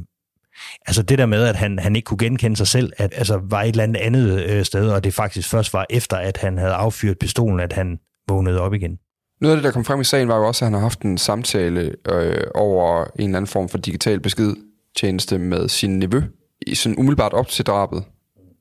Altså 0.87 1.03
det 1.03 1.19
der 1.19 1.27
med, 1.27 1.43
at 1.45 1.57
han, 1.57 1.79
han 1.79 1.97
ikke 1.97 2.07
kunne 2.07 2.19
genkende 2.19 2.57
sig 2.57 2.67
selv, 2.67 2.93
at 2.97 3.13
altså 3.17 3.41
var 3.43 3.63
et 3.63 3.69
eller 3.69 3.83
andet 3.83 4.01
andet 4.01 4.45
øh, 4.45 4.65
sted, 4.65 4.91
og 4.91 5.05
det 5.05 5.15
faktisk 5.15 5.49
først 5.49 5.73
var 5.73 5.87
efter, 5.91 6.17
at 6.17 6.37
han 6.37 6.59
havde 6.59 6.73
affyret 6.73 7.19
pistolen, 7.19 7.61
at 7.61 7.73
han 7.73 7.99
vågnede 8.29 8.61
op 8.61 8.75
igen. 8.75 8.99
Noget 9.41 9.57
af 9.57 9.57
det, 9.57 9.65
der 9.65 9.71
kom 9.73 9.85
frem 9.85 10.01
i 10.01 10.05
sagen, 10.05 10.29
var 10.29 10.37
jo 10.37 10.47
også, 10.47 10.65
at 10.65 10.67
han 10.67 10.73
har 10.73 10.81
haft 10.81 11.03
en 11.03 11.19
samtale 11.19 11.95
øh, 12.11 12.45
over 12.55 13.05
en 13.05 13.11
eller 13.17 13.37
anden 13.37 13.47
form 13.47 13.69
for 13.69 13.79
digital 13.79 14.21
beskedtjeneste 14.21 15.39
med 15.39 15.69
sin 15.69 15.99
nevø, 15.99 16.23
i 16.67 16.75
sådan 16.75 16.99
umiddelbart 16.99 17.33
op 17.33 17.49
til 17.49 17.67
drabet. 17.67 18.05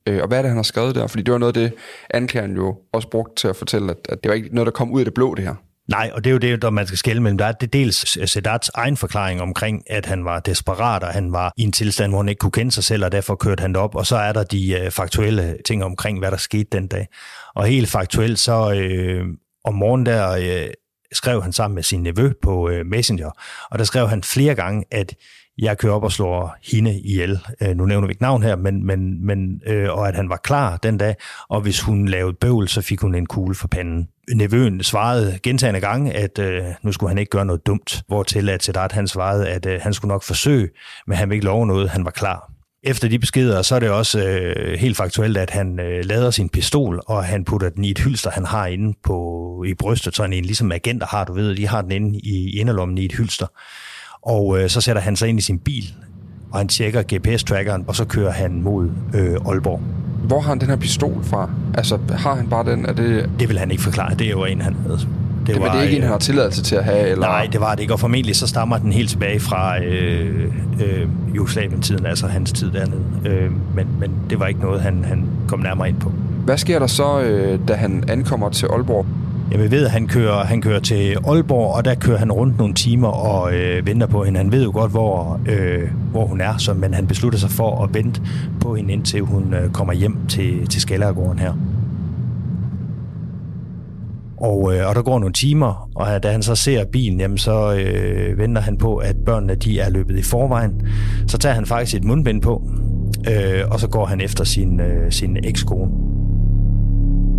Øh, 0.06 0.22
og 0.22 0.28
hvad 0.28 0.38
er 0.38 0.42
det, 0.42 0.48
han 0.48 0.58
har 0.58 0.62
skrevet 0.62 0.94
der? 0.94 1.06
Fordi 1.06 1.22
det 1.22 1.32
var 1.32 1.38
noget 1.38 1.56
af 1.56 1.62
det, 1.62 1.78
anklageren 2.10 2.56
jo 2.56 2.78
også 2.92 3.08
brugte 3.08 3.34
til 3.36 3.48
at 3.48 3.56
fortælle, 3.56 3.90
at, 3.90 3.96
at 4.08 4.22
det 4.22 4.28
var 4.28 4.34
ikke 4.34 4.54
noget, 4.54 4.66
der 4.66 4.72
kom 4.72 4.92
ud 4.92 5.00
af 5.00 5.04
det 5.04 5.14
blå, 5.14 5.34
det 5.34 5.44
her. 5.44 5.54
Nej, 5.90 6.10
og 6.14 6.24
det 6.24 6.30
er 6.30 6.32
jo 6.32 6.38
det, 6.38 6.62
der 6.62 6.70
man 6.70 6.86
skal 6.86 6.98
skælde 6.98 7.20
mellem. 7.20 7.38
Der 7.38 7.44
er 7.44 7.52
det 7.52 7.72
dels 7.72 8.30
Sedats 8.30 8.70
egen 8.74 8.96
forklaring 8.96 9.40
omkring, 9.40 9.82
at 9.86 10.06
han 10.06 10.24
var 10.24 10.40
desperat, 10.40 11.04
og 11.04 11.12
han 11.12 11.32
var 11.32 11.52
i 11.56 11.62
en 11.62 11.72
tilstand, 11.72 12.12
hvor 12.12 12.18
han 12.18 12.28
ikke 12.28 12.38
kunne 12.38 12.52
kende 12.52 12.72
sig 12.72 12.84
selv, 12.84 13.04
og 13.04 13.12
derfor 13.12 13.34
kørte 13.34 13.60
han 13.60 13.72
det 13.72 13.76
op. 13.82 13.94
Og 13.94 14.06
så 14.06 14.16
er 14.16 14.32
der 14.32 14.42
de 14.42 14.72
øh, 14.72 14.90
faktuelle 14.90 15.56
ting 15.66 15.84
omkring, 15.84 16.18
hvad 16.18 16.30
der 16.30 16.36
skete 16.36 16.68
den 16.72 16.86
dag. 16.86 17.06
Og 17.54 17.66
helt 17.66 17.88
faktuelt, 17.88 18.38
så 18.38 18.72
øh, 18.72 19.24
om 19.64 19.74
morgenen 19.74 20.06
der 20.06 20.30
øh, 20.30 20.70
skrev 21.12 21.42
han 21.42 21.52
sammen 21.52 21.74
med 21.74 21.82
sin 21.82 22.02
nevø 22.02 22.32
på 22.42 22.68
øh, 22.68 22.86
Messenger, 22.86 23.30
og 23.70 23.78
der 23.78 23.84
skrev 23.84 24.08
han 24.08 24.22
flere 24.22 24.54
gange, 24.54 24.84
at 24.90 25.14
jeg 25.60 25.78
kører 25.78 25.92
op 25.92 26.02
og 26.02 26.12
slår 26.12 26.56
hende 26.72 27.00
ihjel. 27.00 27.38
Øh, 27.62 27.76
nu 27.76 27.86
nævner 27.86 28.06
vi 28.06 28.10
ikke 28.10 28.22
navn 28.22 28.42
her, 28.42 28.56
men, 28.56 28.86
men, 28.86 29.26
men 29.26 29.60
øh, 29.66 29.90
og 29.90 30.08
at 30.08 30.14
han 30.14 30.28
var 30.28 30.36
klar 30.36 30.76
den 30.76 30.98
dag, 30.98 31.14
og 31.48 31.60
hvis 31.60 31.80
hun 31.80 32.08
lavede 32.08 32.36
bøvl, 32.40 32.68
så 32.68 32.82
fik 32.82 33.00
hun 33.00 33.14
en 33.14 33.26
kugle 33.26 33.54
for 33.54 33.68
panden. 33.68 34.08
Nevøen 34.34 34.82
svarede 34.82 35.38
gentagende 35.42 35.80
gange, 35.80 36.12
at 36.12 36.38
øh, 36.38 36.62
nu 36.82 36.92
skulle 36.92 37.10
han 37.10 37.18
ikke 37.18 37.30
gøre 37.30 37.44
noget 37.44 37.66
dumt, 37.66 38.02
hvortil 38.08 38.48
at 38.48 38.62
Sedat 38.62 38.92
han 38.92 39.08
svarede, 39.08 39.48
at 39.48 39.66
øh, 39.66 39.80
han 39.82 39.94
skulle 39.94 40.08
nok 40.08 40.22
forsøge, 40.22 40.68
men 41.06 41.16
han 41.16 41.28
ville 41.28 41.36
ikke 41.36 41.46
love 41.46 41.66
noget, 41.66 41.90
han 41.90 42.04
var 42.04 42.10
klar. 42.10 42.52
Efter 42.82 43.08
de 43.08 43.18
beskeder, 43.18 43.62
så 43.62 43.74
er 43.74 43.78
det 43.78 43.90
også 43.90 44.24
øh, 44.26 44.78
helt 44.78 44.96
faktuelt, 44.96 45.36
at 45.36 45.50
han 45.50 45.80
øh, 45.80 46.04
lader 46.04 46.30
sin 46.30 46.48
pistol, 46.48 47.00
og 47.06 47.24
han 47.24 47.44
putter 47.44 47.68
den 47.68 47.84
i 47.84 47.90
et 47.90 47.98
hylster, 47.98 48.30
han 48.30 48.44
har 48.44 48.66
inde 48.66 48.98
på, 49.04 49.64
i 49.66 49.74
brystet, 49.74 50.16
sådan 50.16 50.32
en 50.32 50.44
ligesom 50.44 50.72
agenter 50.72 51.06
har, 51.06 51.24
du 51.24 51.32
ved, 51.32 51.56
de 51.56 51.68
har 51.68 51.82
den 51.82 51.92
inde 51.92 52.18
i 52.18 52.58
inderlommen 52.60 52.98
i 52.98 53.04
et 53.04 53.12
hylster. 53.12 53.46
Og 54.22 54.58
øh, 54.60 54.70
så 54.70 54.80
sætter 54.80 55.02
han 55.02 55.16
sig 55.16 55.28
ind 55.28 55.38
i 55.38 55.42
sin 55.42 55.58
bil, 55.58 55.94
og 56.52 56.58
han 56.58 56.68
tjekker 56.68 57.02
GPS-trackeren, 57.02 57.84
og 57.86 57.96
så 57.96 58.04
kører 58.04 58.32
han 58.32 58.62
mod 58.62 58.88
øh, 59.14 59.36
Aalborg. 59.46 59.80
Hvor 60.24 60.40
har 60.40 60.48
han 60.48 60.60
den 60.60 60.68
her 60.68 60.76
pistol 60.76 61.24
fra? 61.24 61.50
Altså, 61.74 61.98
har 62.10 62.34
han 62.34 62.48
bare 62.48 62.70
den? 62.70 62.86
Er 62.86 62.92
det... 62.92 63.30
Det 63.40 63.48
vil 63.48 63.58
han 63.58 63.70
ikke 63.70 63.82
forklare. 63.82 64.14
Det 64.14 64.26
er 64.26 64.30
jo 64.30 64.44
en, 64.44 64.60
han 64.60 64.76
havde. 64.86 64.98
Det, 65.46 65.54
det 65.54 65.60
var, 65.60 65.76
det 65.76 65.84
ikke 65.84 65.96
en, 65.96 66.02
han 66.02 66.10
har 66.10 66.18
tilladelse 66.18 66.62
til 66.62 66.76
at 66.76 66.84
have? 66.84 67.08
Eller? 67.08 67.26
Nej, 67.26 67.48
det 67.52 67.60
var 67.60 67.74
det 67.74 67.80
ikke, 67.80 67.92
og 67.92 68.00
formentlig 68.00 68.36
så 68.36 68.46
stammer 68.46 68.78
den 68.78 68.92
helt 68.92 69.10
tilbage 69.10 69.40
fra 69.40 69.82
øh, 69.82 70.52
øh, 70.84 71.08
Jugoslavien-tiden, 71.36 72.06
altså 72.06 72.26
hans 72.26 72.52
tid 72.52 72.70
dernede. 72.70 73.02
Øh, 73.26 73.50
men, 73.76 73.86
men 74.00 74.12
det 74.30 74.40
var 74.40 74.46
ikke 74.46 74.60
noget, 74.60 74.80
han, 74.80 75.04
han 75.04 75.26
kom 75.48 75.58
nærmere 75.60 75.88
ind 75.88 76.00
på. 76.00 76.12
Hvad 76.44 76.58
sker 76.58 76.78
der 76.78 76.86
så, 76.86 77.20
øh, 77.20 77.58
da 77.68 77.74
han 77.74 78.04
ankommer 78.08 78.48
til 78.48 78.66
Aalborg? 78.66 79.06
Jamen, 79.52 79.70
ved, 79.70 79.84
at 79.84 79.90
han 79.90 80.08
kører, 80.08 80.44
han 80.44 80.62
kører 80.62 80.80
til 80.80 81.16
Aalborg, 81.26 81.74
og 81.74 81.84
der 81.84 81.94
kører 81.94 82.18
han 82.18 82.32
rundt 82.32 82.58
nogle 82.58 82.74
timer 82.74 83.08
og 83.08 83.54
øh, 83.54 83.86
venter 83.86 84.06
på 84.06 84.24
hende. 84.24 84.38
Han 84.38 84.52
ved 84.52 84.64
jo 84.64 84.70
godt, 84.72 84.90
hvor, 84.90 85.40
øh, 85.48 85.88
hvor 86.10 86.26
hun 86.26 86.40
er, 86.40 86.56
så, 86.58 86.74
men 86.74 86.94
han 86.94 87.06
beslutter 87.06 87.38
sig 87.38 87.50
for 87.50 87.84
at 87.84 87.94
vente 87.94 88.22
på 88.60 88.74
hende, 88.74 88.92
indtil 88.92 89.20
hun 89.20 89.54
øh, 89.54 89.70
kommer 89.70 89.92
hjem 89.92 90.16
til, 90.28 90.66
til 90.66 90.80
Skallergården 90.80 91.38
her. 91.38 91.52
Og, 94.36 94.74
øh, 94.74 94.88
og 94.88 94.94
der 94.94 95.02
går 95.02 95.18
nogle 95.18 95.32
timer, 95.32 95.90
og 95.94 96.22
da 96.22 96.32
han 96.32 96.42
så 96.42 96.54
ser 96.54 96.84
bilen, 96.84 97.20
jamen, 97.20 97.38
så 97.38 97.74
øh, 97.74 98.38
venter 98.38 98.62
han 98.62 98.76
på, 98.76 98.96
at 98.96 99.16
børnene 99.26 99.54
de 99.54 99.80
er 99.80 99.90
løbet 99.90 100.18
i 100.18 100.22
forvejen. 100.22 100.86
Så 101.26 101.38
tager 101.38 101.54
han 101.54 101.66
faktisk 101.66 101.96
et 101.96 102.04
mundbind 102.04 102.42
på, 102.42 102.70
øh, 103.28 103.62
og 103.70 103.80
så 103.80 103.88
går 103.88 104.04
han 104.04 104.20
efter 104.20 104.44
sin, 104.44 104.80
øh, 104.80 105.12
sin 105.12 105.36
ekskone. 105.44 106.19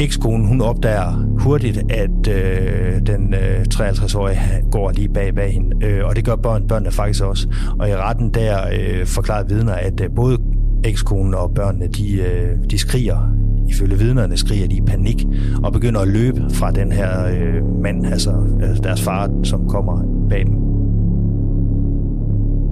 Ekskonen, 0.02 0.48
hun 0.48 0.62
opdager 0.62 1.38
hurtigt, 1.40 1.78
at 1.90 2.28
øh, 2.28 3.02
den 3.08 3.34
øh, 3.34 3.66
53-årige 3.74 4.40
går 4.72 4.92
lige 4.92 5.10
bag 5.10 5.36
bag 5.36 5.54
hende, 5.54 5.86
øh, 5.86 6.06
og 6.06 6.16
det 6.16 6.26
gør 6.26 6.36
børn, 6.36 6.68
børnene 6.68 6.92
faktisk 6.92 7.24
også. 7.24 7.48
Og 7.80 7.90
i 7.90 7.96
retten 7.96 8.34
der 8.34 8.58
øh, 8.74 9.06
forklarer 9.06 9.44
vidner, 9.44 9.74
at 9.74 10.02
øh, 10.02 10.10
både 10.16 10.38
ekskonen 10.84 11.34
og 11.34 11.54
børnene, 11.54 11.88
de, 11.88 12.22
øh, 12.22 12.58
de 12.70 12.78
skriger 12.78 13.42
ifølge 13.70 13.98
vidnerne 13.98 14.38
skriger 14.38 14.68
de 14.68 14.76
i 14.76 14.82
panik 14.82 15.26
og 15.64 15.74
begynder 15.74 16.02
at 16.02 16.08
løbe 16.08 16.42
fra 16.54 16.72
den 16.72 16.92
her 16.92 17.26
øh, 17.26 17.82
mand, 17.82 18.06
altså 18.06 18.32
øh, 18.62 18.84
deres 18.84 19.02
far, 19.02 19.30
som 19.44 19.70
kommer 19.70 20.28
bag 20.30 20.46
dem. 20.46 20.71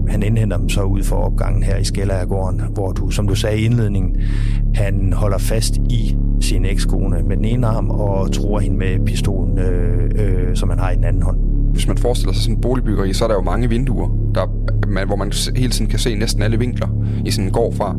Han 0.10 0.24
indhenter 0.24 0.58
dem 0.58 0.70
så 0.70 0.84
ud 0.84 1.04
for 1.04 1.16
opgangen 1.16 1.64
her 1.64 1.78
i 1.78 1.84
Skellergården, 1.84 2.62
hvor 2.74 2.92
du, 2.92 3.10
som 3.10 3.28
du 3.28 3.36
sagde 3.36 3.60
i 3.60 3.66
indledningen, 3.66 4.22
han 4.76 5.14
holder 5.14 5.38
fast 5.38 5.78
i 5.78 6.16
sin 6.42 6.66
ekskone 6.66 7.24
med 7.28 7.38
den 7.38 7.46
ene 7.46 7.68
arm 7.68 7.90
og 7.90 8.32
tror 8.32 8.60
hende 8.60 8.78
med 8.78 9.06
pistolen, 9.06 9.60
øh, 9.60 10.12
øh, 10.16 10.56
som 10.56 10.70
han 10.70 10.80
har 10.80 10.92
i 10.92 10.96
den 10.96 11.04
anden 11.04 11.22
hånd. 11.22 11.38
Hvis 11.72 11.88
man 11.88 11.98
forestiller 11.98 12.34
sig 12.34 12.44
sådan 12.44 12.56
en 12.56 12.62
boligbyggeri, 12.62 13.14
så 13.14 13.24
er 13.24 13.28
der 13.28 13.36
jo 13.36 13.42
mange 13.42 13.70
vinduer, 13.70 14.10
der, 14.36 14.42
man, 14.88 15.08
hvor 15.08 15.16
man 15.16 15.32
hele 15.56 15.72
tiden 15.72 15.88
kan 15.88 16.00
se 16.00 16.16
næsten 16.16 16.44
alle 16.44 16.60
vinkler 16.60 16.88
i 17.26 17.32
sådan 17.32 17.48
en 17.48 17.52
gård 17.52 17.74
fra. 17.74 17.96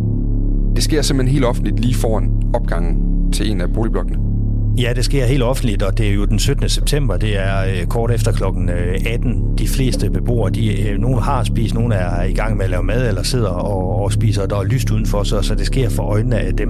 Det 0.76 0.84
sker 0.84 1.02
simpelthen 1.02 1.32
helt 1.32 1.44
offentligt 1.44 1.80
lige 1.80 1.94
foran 1.94 2.30
opgangen 2.54 2.98
til 3.32 3.50
en 3.50 3.60
af 3.60 3.72
boligblokkene. 3.72 4.29
Ja, 4.78 4.92
det 4.96 5.04
sker 5.04 5.24
helt 5.24 5.42
offentligt, 5.42 5.82
og 5.82 5.98
det 5.98 6.08
er 6.08 6.12
jo 6.12 6.24
den 6.24 6.38
17. 6.38 6.68
september. 6.68 7.16
Det 7.16 7.38
er 7.38 7.64
øh, 7.64 7.86
kort 7.86 8.10
efter 8.10 8.32
klokken 8.32 8.68
øh, 8.68 8.98
18. 9.06 9.58
De 9.58 9.68
fleste 9.68 10.10
beboere, 10.10 10.50
de, 10.50 10.88
øh, 10.88 10.98
nogle 10.98 11.22
har 11.22 11.44
spist, 11.44 11.74
nogle 11.74 11.94
er 11.94 12.22
i 12.22 12.32
gang 12.32 12.56
med 12.56 12.64
at 12.64 12.70
lave 12.70 12.82
mad, 12.82 13.08
eller 13.08 13.22
sidder 13.22 13.48
og, 13.48 14.02
og 14.02 14.12
spiser, 14.12 14.42
og 14.42 14.50
der 14.50 14.56
er 14.56 14.64
lyst 14.64 14.90
udenfor, 14.90 15.22
så, 15.22 15.42
så 15.42 15.54
det 15.54 15.66
sker 15.66 15.88
for 15.88 16.02
øjnene 16.02 16.38
af 16.38 16.54
dem. 16.54 16.68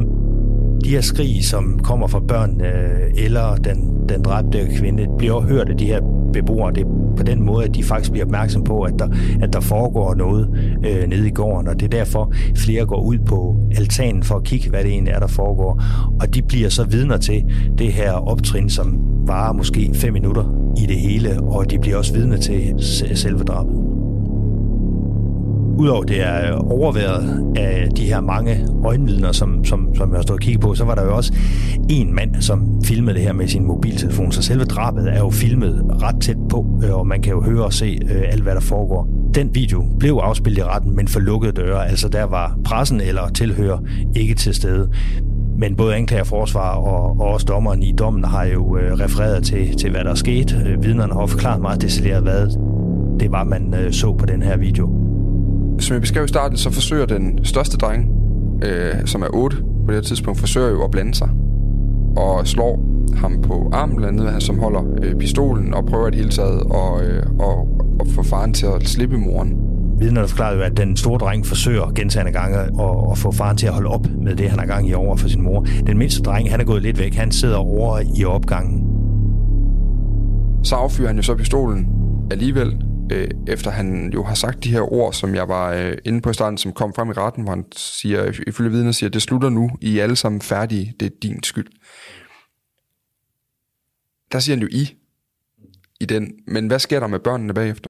De 0.84 0.90
her 0.90 1.00
skrig, 1.00 1.44
som 1.44 1.80
kommer 1.84 2.06
fra 2.06 2.20
børn 2.20 2.60
øh, 2.60 3.24
eller 3.24 3.56
den, 3.56 4.08
den 4.08 4.22
dræbte 4.22 4.68
kvinde, 4.78 5.06
bliver 5.18 5.40
hørt 5.40 5.68
af 5.68 5.76
de 5.76 5.86
her 5.86 6.00
beboere. 6.32 6.72
Det 6.72 6.86
på 7.16 7.22
den 7.22 7.42
måde, 7.42 7.64
at 7.64 7.74
de 7.74 7.82
faktisk 7.82 8.10
bliver 8.10 8.24
opmærksom 8.24 8.64
på, 8.64 8.82
at 8.82 8.94
der, 8.98 9.08
at 9.42 9.52
der 9.52 9.60
foregår 9.60 10.14
noget 10.14 10.48
øh, 10.86 11.08
nede 11.08 11.28
i 11.28 11.30
gården, 11.30 11.68
og 11.68 11.80
det 11.80 11.94
er 11.94 11.98
derfor, 11.98 12.32
flere 12.56 12.86
går 12.86 13.00
ud 13.00 13.18
på 13.18 13.56
altanen 13.76 14.22
for 14.22 14.34
at 14.34 14.44
kigge, 14.44 14.70
hvad 14.70 14.82
det 14.84 14.90
egentlig 14.90 15.12
er, 15.12 15.18
der 15.18 15.26
foregår. 15.26 15.82
Og 16.20 16.34
de 16.34 16.42
bliver 16.42 16.68
så 16.68 16.84
vidner 16.84 17.16
til 17.16 17.44
det 17.78 17.92
her 17.92 18.12
optrin, 18.12 18.70
som 18.70 18.98
varer 19.26 19.52
måske 19.52 19.90
fem 19.94 20.12
minutter 20.12 20.44
i 20.82 20.86
det 20.86 20.96
hele, 20.96 21.40
og 21.42 21.70
de 21.70 21.78
bliver 21.78 21.96
også 21.96 22.14
vidner 22.14 22.36
til 22.36 22.74
selve 23.14 23.44
drabet. 23.44 23.79
Udover 25.80 26.02
det 26.02 26.20
er 26.20 26.54
øh, 26.54 26.60
overværet 26.60 27.52
af 27.56 27.88
de 27.96 28.04
her 28.04 28.20
mange 28.20 28.66
øjenvidner, 28.84 29.32
som, 29.32 29.64
som, 29.64 29.94
som 29.94 30.10
jeg 30.10 30.18
har 30.18 30.22
stået 30.22 30.38
og 30.38 30.40
kigget 30.40 30.60
på, 30.60 30.74
så 30.74 30.84
var 30.84 30.94
der 30.94 31.04
jo 31.04 31.16
også 31.16 31.34
en 31.90 32.14
mand, 32.14 32.34
som 32.40 32.82
filmede 32.84 33.14
det 33.14 33.22
her 33.22 33.32
med 33.32 33.48
sin 33.48 33.64
mobiltelefon. 33.64 34.32
Så 34.32 34.42
selve 34.42 34.64
drabet 34.64 35.08
er 35.08 35.18
jo 35.18 35.30
filmet 35.30 36.02
ret 36.02 36.20
tæt 36.20 36.36
på, 36.50 36.80
øh, 36.84 36.98
og 36.98 37.06
man 37.06 37.22
kan 37.22 37.32
jo 37.32 37.42
høre 37.42 37.64
og 37.64 37.72
se 37.72 37.98
øh, 38.10 38.22
alt, 38.28 38.42
hvad 38.42 38.54
der 38.54 38.60
foregår. 38.60 39.08
Den 39.34 39.54
video 39.54 39.84
blev 39.98 40.14
afspillet 40.22 40.58
i 40.58 40.64
retten, 40.64 40.96
men 40.96 41.08
for 41.08 41.20
lukkede 41.20 41.52
døre. 41.52 41.88
Altså 41.88 42.08
der 42.08 42.24
var 42.24 42.58
pressen 42.64 43.00
eller 43.00 43.28
tilhører 43.28 43.78
ikke 44.16 44.34
til 44.34 44.54
stede. 44.54 44.90
Men 45.58 45.76
både 45.76 45.94
anklager, 45.94 46.24
forsvar 46.24 46.74
og, 46.74 47.20
og 47.20 47.26
også 47.26 47.46
dommeren 47.46 47.82
i 47.82 47.92
dommen 47.92 48.24
har 48.24 48.44
jo 48.44 48.76
øh, 48.76 48.92
refereret 48.92 49.44
til, 49.44 49.76
til, 49.76 49.90
hvad 49.90 50.04
der 50.04 50.10
er 50.10 50.14
sket. 50.14 50.76
Vidnerne 50.82 51.12
har 51.12 51.26
forklaret 51.26 51.60
meget 51.60 51.82
detaljeret, 51.82 52.22
hvad 52.22 52.46
det 53.20 53.32
var, 53.32 53.44
man 53.44 53.74
øh, 53.74 53.92
så 53.92 54.12
på 54.12 54.26
den 54.26 54.42
her 54.42 54.56
video 54.56 55.09
som 55.80 55.94
jeg 55.94 56.00
beskrev 56.00 56.24
i 56.24 56.28
starten, 56.28 56.56
så 56.56 56.70
forsøger 56.70 57.06
den 57.06 57.44
største 57.44 57.76
dreng, 57.76 58.10
øh, 58.64 59.06
som 59.06 59.22
er 59.22 59.28
8 59.34 59.56
på 59.56 59.86
det 59.86 59.94
her 59.94 60.02
tidspunkt, 60.02 60.40
forsøger 60.40 60.70
jo 60.70 60.84
at 60.84 60.90
blande 60.90 61.14
sig. 61.14 61.28
Og 62.16 62.46
slår 62.46 62.90
ham 63.16 63.42
på 63.42 63.70
armen, 63.72 63.96
blandt 63.96 64.20
andet, 64.20 64.42
som 64.42 64.58
holder 64.58 64.82
øh, 65.02 65.14
pistolen, 65.14 65.74
og 65.74 65.86
prøver 65.86 66.06
i 66.06 66.10
det 66.10 66.18
hele 66.18 66.30
taget 66.30 66.62
at, 66.74 67.10
øh, 67.10 67.22
og, 67.38 67.68
og 68.00 68.06
få 68.06 68.22
faren 68.22 68.54
til 68.54 68.66
at 68.66 68.88
slippe 68.88 69.18
moren. 69.18 69.56
Vidnerne 69.98 70.28
forklarer 70.28 70.56
jo, 70.56 70.62
at 70.62 70.76
den 70.76 70.96
store 70.96 71.18
dreng 71.18 71.46
forsøger 71.46 71.92
gentagende 71.94 72.32
gange 72.32 72.58
at, 72.58 72.70
at 73.10 73.18
få 73.18 73.32
faren 73.32 73.56
til 73.56 73.66
at 73.66 73.72
holde 73.72 73.88
op 73.88 74.06
med 74.22 74.36
det, 74.36 74.50
han 74.50 74.58
har 74.58 74.66
gang 74.66 74.88
i 74.88 74.94
over 74.94 75.16
for 75.16 75.28
sin 75.28 75.42
mor. 75.42 75.66
Den 75.86 75.98
mindste 75.98 76.22
dreng, 76.22 76.50
han 76.50 76.60
er 76.60 76.64
gået 76.64 76.82
lidt 76.82 76.98
væk. 76.98 77.14
Han 77.14 77.32
sidder 77.32 77.56
over 77.56 78.00
i 78.16 78.24
opgangen. 78.24 78.86
Så 80.62 80.74
affyrer 80.74 81.08
han 81.08 81.16
jo 81.16 81.22
så 81.22 81.34
pistolen 81.34 81.88
alligevel, 82.30 82.82
øh, 83.10 83.28
efter 83.48 83.70
han 83.70 84.12
jo 84.14 84.22
har 84.22 84.34
sagt 84.34 84.64
de 84.64 84.70
her 84.70 84.92
ord, 84.92 85.12
som 85.12 85.34
jeg 85.34 85.48
var 85.48 85.72
øh, 85.72 85.98
inde 86.04 86.20
på 86.20 86.30
i 86.30 86.34
starten, 86.34 86.58
som 86.58 86.72
kom 86.72 86.94
frem 86.94 87.10
i 87.10 87.12
retten, 87.12 87.42
hvor 87.42 87.52
han 87.52 87.64
siger, 87.72 88.42
ifølge 88.46 88.70
vidner 88.70 88.92
siger, 88.92 89.10
det 89.10 89.22
slutter 89.22 89.48
nu, 89.48 89.70
I 89.80 89.98
er 89.98 90.02
alle 90.02 90.16
sammen 90.16 90.40
færdige, 90.40 90.94
det 91.00 91.06
er 91.06 91.16
din 91.22 91.42
skyld. 91.42 91.66
Der 94.32 94.38
siger 94.38 94.56
han 94.56 94.62
jo 94.62 94.68
I 94.72 94.96
i 96.00 96.04
den, 96.04 96.32
men 96.46 96.66
hvad 96.66 96.78
sker 96.78 97.00
der 97.00 97.06
med 97.06 97.18
børnene 97.18 97.54
bagefter? 97.54 97.89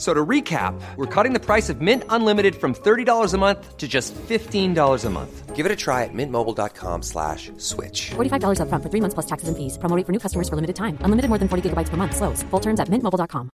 So 0.00 0.14
to 0.14 0.24
recap, 0.24 0.80
we're 0.96 1.14
cutting 1.14 1.34
the 1.34 1.44
price 1.44 1.68
of 1.68 1.82
Mint 1.82 2.04
Unlimited 2.08 2.56
from 2.56 2.74
$30 2.74 3.34
a 3.34 3.38
month 3.38 3.76
to 3.76 3.86
just 3.86 4.14
$15 4.14 5.04
a 5.04 5.10
month. 5.10 5.54
Give 5.54 5.66
it 5.66 5.72
a 5.72 5.76
try 5.76 6.04
at 6.04 6.14
mintmobile.com 6.14 7.02
slash 7.02 7.52
switch. 7.58 8.12
$45 8.12 8.62
up 8.62 8.70
front 8.70 8.82
for 8.82 8.88
three 8.88 9.02
months 9.02 9.12
plus 9.12 9.26
taxes 9.26 9.48
and 9.50 9.58
fees. 9.58 9.76
Promoting 9.76 10.06
for 10.06 10.12
new 10.12 10.18
customers 10.18 10.48
for 10.48 10.56
limited 10.56 10.76
time. 10.76 10.96
Unlimited 11.04 11.28
more 11.28 11.38
than 11.38 11.48
40 11.48 11.68
gigabytes 11.68 11.90
per 11.90 11.98
month. 11.98 12.16
Slows. 12.16 12.42
Full 12.44 12.60
terms 12.60 12.80
at 12.80 12.88
mintmobile.com. 12.88 13.50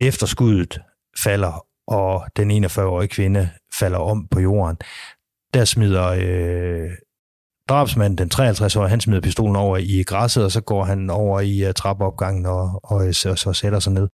Efter 0.00 0.26
skuddet 0.26 0.78
falder, 1.24 1.66
og 1.86 2.26
den 2.36 2.64
41-årige 2.64 3.08
kvinde 3.08 3.50
falder 3.80 3.98
om 3.98 4.28
på 4.28 4.40
jorden, 4.40 4.76
der 5.54 5.64
smider 5.64 6.06
øh, 6.08 6.90
drabsmanden, 7.68 8.18
den 8.18 8.30
53-årige, 8.34 8.88
han 8.88 9.00
smider 9.00 9.20
pistolen 9.20 9.56
over 9.56 9.76
i 9.76 10.02
græsset, 10.02 10.44
og 10.44 10.52
så 10.52 10.60
går 10.60 10.84
han 10.84 11.10
over 11.10 11.40
i 11.40 11.68
uh, 11.68 11.72
trappeopgangen 11.72 12.46
og, 12.46 12.80
og 12.84 13.06
øh, 13.06 13.14
så, 13.14 13.34
så 13.34 13.52
sætter 13.52 13.78
sig 13.78 13.92
ned. 13.92 14.08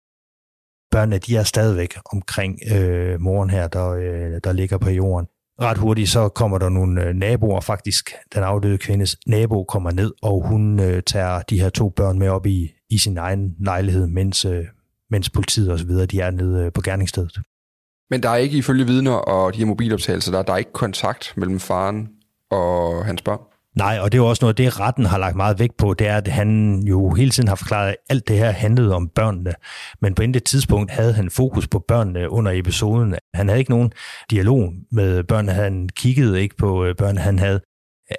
Børnene, 0.92 1.18
de 1.18 1.38
er 1.38 1.44
stadigvæk 1.44 1.98
omkring 2.14 2.60
øh, 2.76 3.22
moren 3.22 3.50
her, 3.50 3.68
der, 3.68 3.90
øh, 3.90 4.42
der 4.44 4.52
ligger 4.52 4.78
på 4.78 4.90
jorden. 4.90 5.28
Ret 5.62 5.78
hurtigt 5.78 6.10
så 6.10 6.30
kommer 6.30 6.58
der 6.58 6.70
nogle 6.70 7.04
øh, 7.04 7.14
naboer, 7.14 7.62
faktisk 7.62 8.12
den 8.36 8.44
afdøde 8.44 8.78
kvindes 8.78 9.18
nabo 9.28 9.64
kommer 9.64 9.92
ned, 9.92 10.12
og 10.22 10.48
hun 10.48 10.80
øh, 10.80 11.04
tager 11.04 11.42
de 11.42 11.62
her 11.62 11.70
to 11.70 11.90
børn 11.90 12.20
med 12.20 12.30
op 12.30 12.46
i, 12.46 12.72
i 12.90 12.98
sin 12.98 13.18
egen 13.18 13.56
lejlighed, 13.60 14.08
mens, 14.08 14.46
øh, 14.46 14.66
mens 15.10 15.30
politiet 15.30 15.72
og 15.72 15.80
så 15.80 15.86
videre, 15.86 16.06
de 16.06 16.20
er 16.20 16.32
nede 16.32 16.66
øh, 16.66 16.72
på 16.72 16.82
gerningsstedet. 16.82 17.40
Men 18.10 18.24
der 18.24 18.30
er 18.30 18.36
ikke 18.36 18.58
ifølge 18.58 18.86
vidner 18.86 19.12
og 19.12 19.54
de 19.54 19.58
her 19.58 19.66
mobiloptagelser, 19.66 20.32
der, 20.32 20.44
der 20.44 20.54
er 20.54 20.58
ikke 20.58 20.74
kontakt 20.74 21.34
mellem 21.38 21.60
faren 21.60 22.10
og 22.52 23.06
hans 23.06 23.22
børn? 23.22 23.40
Nej, 23.76 24.00
og 24.02 24.12
det 24.12 24.18
er 24.18 24.22
jo 24.22 24.30
også 24.30 24.44
noget, 24.44 24.58
det 24.58 24.80
retten 24.80 25.06
har 25.06 25.18
lagt 25.18 25.36
meget 25.36 25.60
vægt 25.60 25.78
på, 25.78 25.94
det 25.94 26.08
er, 26.08 26.18
at 26.18 26.28
han 26.28 26.80
jo 26.84 27.10
hele 27.10 27.32
tiden 27.32 27.48
har 27.48 27.56
forklaret, 27.56 27.90
at 27.90 27.96
alt 28.10 28.28
det 28.28 28.38
her 28.38 28.52
handlede 28.52 28.96
om 28.96 29.08
børnene. 29.08 29.54
Men 30.02 30.16
på 30.16 30.24
intet 30.24 30.44
tidspunkt 30.44 30.92
havde 30.92 31.14
han 31.14 31.30
fokus 31.30 31.68
på 31.68 31.80
børnene 31.88 32.30
under 32.30 32.52
episoden. 32.52 33.16
Han 33.34 33.48
havde 33.48 33.60
ikke 33.60 33.72
nogen 33.72 33.92
dialog 34.30 34.74
med 34.92 35.24
børnene, 35.24 35.52
han 35.52 35.90
kiggede 35.90 36.42
ikke 36.42 36.56
på 36.56 36.86
øh, 36.86 36.96
børnene, 36.96 37.22
han 37.22 37.40
havde 37.40 37.62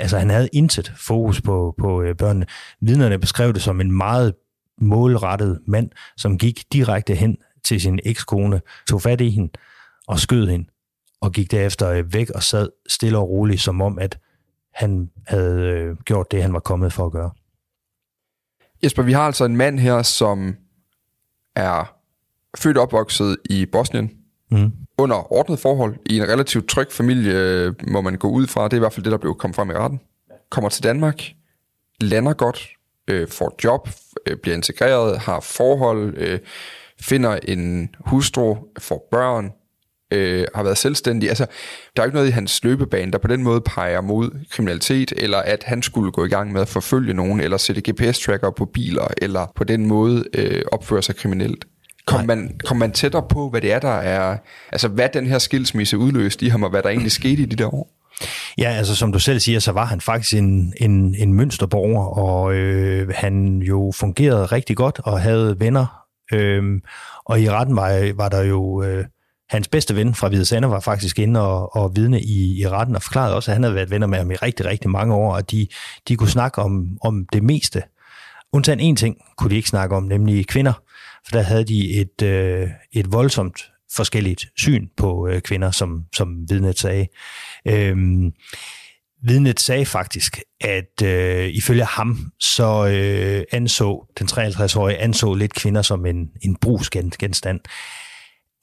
altså 0.00 0.18
han 0.18 0.30
havde 0.30 0.48
intet 0.52 0.92
fokus 0.96 1.40
på, 1.40 1.74
på 1.78 2.02
øh, 2.02 2.16
børnene. 2.16 2.46
Vidnerne 2.80 3.18
beskrev 3.18 3.52
det 3.52 3.62
som 3.62 3.80
en 3.80 3.92
meget 3.92 4.34
målrettet 4.80 5.60
mand, 5.66 5.90
som 6.16 6.38
gik 6.38 6.64
direkte 6.72 7.14
hen 7.14 7.36
til 7.64 7.80
sin 7.80 8.00
ekskone, 8.04 8.60
tog 8.88 9.02
fat 9.02 9.20
i 9.20 9.30
hende 9.30 9.52
og 10.08 10.18
skød 10.18 10.48
hende, 10.48 10.68
og 11.20 11.32
gik 11.32 11.50
derefter 11.50 11.90
øh, 11.90 12.14
væk 12.14 12.30
og 12.30 12.42
sad 12.42 12.68
stille 12.88 13.18
og 13.18 13.28
roligt, 13.28 13.60
som 13.60 13.80
om 13.82 13.98
at 13.98 14.18
han 14.72 15.10
havde 15.26 15.60
øh, 15.60 15.96
gjort 15.96 16.30
det, 16.30 16.42
han 16.42 16.52
var 16.52 16.60
kommet 16.60 16.92
for 16.92 17.06
at 17.06 17.12
gøre. 17.12 17.30
Jesper, 18.82 19.02
vi 19.02 19.12
har 19.12 19.26
altså 19.26 19.44
en 19.44 19.56
mand 19.56 19.78
her, 19.78 20.02
som 20.02 20.56
er 21.56 21.96
født 22.58 22.76
og 22.76 22.82
opvokset 22.82 23.36
i 23.50 23.66
Bosnien, 23.66 24.10
mm. 24.50 24.72
under 24.98 25.32
ordnet 25.32 25.58
forhold, 25.58 25.96
i 26.06 26.18
en 26.18 26.28
relativt 26.28 26.68
tryg 26.68 26.92
familie, 26.92 27.74
må 27.88 28.00
man 28.00 28.16
gå 28.16 28.28
ud 28.28 28.46
fra. 28.46 28.64
Det 28.64 28.72
er 28.72 28.76
i 28.76 28.78
hvert 28.78 28.92
fald 28.92 29.04
det, 29.04 29.12
der 29.12 29.18
blev 29.18 29.34
kommet 29.34 29.56
frem 29.56 29.70
i 29.70 29.74
retten. 29.74 30.00
Kommer 30.50 30.68
til 30.68 30.82
Danmark, 30.82 31.22
lander 32.00 32.32
godt, 32.32 32.70
øh, 33.08 33.28
får 33.28 33.54
job, 33.64 33.88
øh, 34.26 34.36
bliver 34.36 34.56
integreret, 34.56 35.18
har 35.18 35.40
forhold, 35.40 36.14
øh, 36.16 36.40
finder 37.00 37.38
en 37.48 37.94
hustru, 38.00 38.56
får 38.78 39.08
børn, 39.10 39.52
øh, 40.12 40.46
har 40.54 40.62
været 40.62 40.78
selvstændig. 40.78 41.28
Altså, 41.28 41.46
der 41.96 42.02
er 42.02 42.06
jo 42.06 42.08
ikke 42.08 42.16
noget 42.16 42.28
i 42.28 42.32
hans 42.32 42.64
løbebane, 42.64 43.12
der 43.12 43.18
på 43.18 43.28
den 43.28 43.42
måde 43.42 43.60
peger 43.60 44.00
mod 44.00 44.30
kriminalitet, 44.50 45.12
eller 45.16 45.38
at 45.38 45.62
han 45.66 45.82
skulle 45.82 46.12
gå 46.12 46.24
i 46.24 46.28
gang 46.28 46.52
med 46.52 46.60
at 46.60 46.68
forfølge 46.68 47.14
nogen, 47.14 47.40
eller 47.40 47.56
sætte 47.56 47.82
GPS-tracker 47.90 48.50
på 48.50 48.64
biler, 48.64 49.06
eller 49.22 49.52
på 49.56 49.64
den 49.64 49.86
måde 49.86 50.24
øh, 50.34 50.62
opføre 50.72 51.02
sig 51.02 51.16
kriminelt. 51.16 51.64
Kom 52.06 52.26
man, 52.26 52.58
kom 52.64 52.76
man 52.76 52.92
tættere 52.92 53.24
på, 53.30 53.50
hvad 53.50 53.60
det 53.60 53.72
er, 53.72 53.78
der 53.78 53.88
er... 53.88 54.36
Altså, 54.72 54.88
hvad 54.88 55.08
den 55.14 55.26
her 55.26 55.38
skilsmisse 55.38 55.98
udløste 55.98 56.46
i 56.46 56.48
ham, 56.48 56.62
og 56.62 56.70
hvad 56.70 56.82
der 56.82 56.88
egentlig 56.88 57.12
skete 57.12 57.42
i 57.42 57.46
de 57.46 57.56
der 57.56 57.74
år? 57.74 58.02
Ja, 58.58 58.68
altså 58.68 58.96
som 58.96 59.12
du 59.12 59.18
selv 59.18 59.40
siger, 59.40 59.60
så 59.60 59.72
var 59.72 59.84
han 59.84 60.00
faktisk 60.00 60.34
en, 60.34 60.72
en, 60.76 61.14
en 61.18 61.34
mønsterborger, 61.34 62.04
og 62.04 62.54
øh, 62.54 63.08
han 63.14 63.58
jo 63.58 63.92
fungerede 63.94 64.46
rigtig 64.46 64.76
godt 64.76 65.00
og 65.04 65.20
havde 65.20 65.60
venner. 65.60 65.86
Øh, 66.32 66.80
og 67.24 67.40
i 67.40 67.50
retten 67.50 67.76
var, 67.76 68.12
var 68.16 68.28
der 68.28 68.42
jo... 68.42 68.82
Øh, 68.82 69.04
Hans 69.52 69.68
bedste 69.68 69.96
ven 69.96 70.14
fra 70.14 70.28
Hvide 70.28 70.44
Sande 70.44 70.70
var 70.70 70.80
faktisk 70.80 71.18
inde 71.18 71.40
og, 71.40 71.76
og 71.76 71.96
vidne 71.96 72.22
i, 72.22 72.60
i 72.60 72.68
retten 72.68 72.96
og 72.96 73.02
forklarede 73.02 73.36
også, 73.36 73.50
at 73.50 73.54
han 73.54 73.62
havde 73.62 73.74
været 73.74 73.90
venner 73.90 74.06
med 74.06 74.18
ham 74.18 74.30
i 74.30 74.34
rigtig, 74.34 74.66
rigtig 74.66 74.90
mange 74.90 75.14
år, 75.14 75.34
og 75.34 75.50
de, 75.50 75.66
de 76.08 76.16
kunne 76.16 76.28
snakke 76.28 76.62
om, 76.62 76.98
om 77.02 77.26
det 77.32 77.42
meste. 77.42 77.82
Undtagen 78.52 78.80
en 78.80 78.96
ting 78.96 79.16
kunne 79.36 79.50
de 79.50 79.56
ikke 79.56 79.68
snakke 79.68 79.96
om, 79.96 80.02
nemlig 80.02 80.46
kvinder, 80.46 80.72
for 81.26 81.36
der 81.36 81.42
havde 81.42 81.64
de 81.64 82.00
et, 82.00 82.22
øh, 82.22 82.68
et 82.92 83.12
voldsomt 83.12 83.64
forskelligt 83.96 84.46
syn 84.56 84.88
på 84.96 85.28
øh, 85.28 85.40
kvinder, 85.40 85.70
som, 85.70 86.04
som 86.16 86.50
vidnet 86.50 86.78
sagde. 86.78 87.06
Øhm, 87.68 88.32
vidnet 89.22 89.60
sagde 89.60 89.86
faktisk, 89.86 90.40
at 90.60 91.02
øh, 91.04 91.48
ifølge 91.48 91.84
ham, 91.84 92.32
så 92.40 92.86
øh, 92.86 93.44
anså 93.52 94.06
den 94.18 94.26
53-årige 94.26 94.98
anså 94.98 95.34
lidt 95.34 95.54
kvinder 95.54 95.82
som 95.82 96.06
en, 96.06 96.28
en 96.42 96.56
brugsgenstand. 96.56 97.60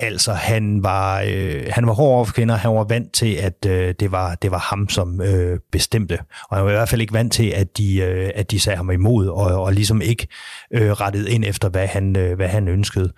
Altså, 0.01 0.33
han 0.33 0.83
var, 0.83 1.23
øh, 1.27 1.65
han 1.69 1.87
var 1.87 1.93
hård 1.93 2.15
over 2.15 2.25
for 2.25 2.33
kvinder, 2.33 2.55
han 2.55 2.71
var 2.71 2.83
vant 2.83 3.13
til, 3.13 3.33
at 3.33 3.65
øh, 3.67 3.93
det, 3.99 4.11
var, 4.11 4.35
det 4.35 4.51
var 4.51 4.57
ham, 4.57 4.89
som 4.89 5.21
øh, 5.21 5.59
bestemte. 5.71 6.17
Og 6.49 6.57
han 6.57 6.65
var 6.65 6.71
i 6.71 6.73
hvert 6.73 6.89
fald 6.89 7.01
ikke 7.01 7.13
vant 7.13 7.33
til, 7.33 7.47
at 7.49 7.77
de, 7.77 7.97
øh, 7.97 8.29
at 8.35 8.51
de 8.51 8.59
sagde 8.59 8.77
ham 8.77 8.91
imod, 8.91 9.27
og, 9.27 9.63
og 9.63 9.73
ligesom 9.73 10.01
ikke 10.01 10.27
øh, 10.73 10.91
rettede 10.91 11.31
ind 11.31 11.45
efter, 11.45 11.69
hvad 11.69 11.87
han, 11.87 12.15
øh, 12.17 12.35
hvad 12.35 12.47
han 12.47 12.67
ønskede. 12.67 13.13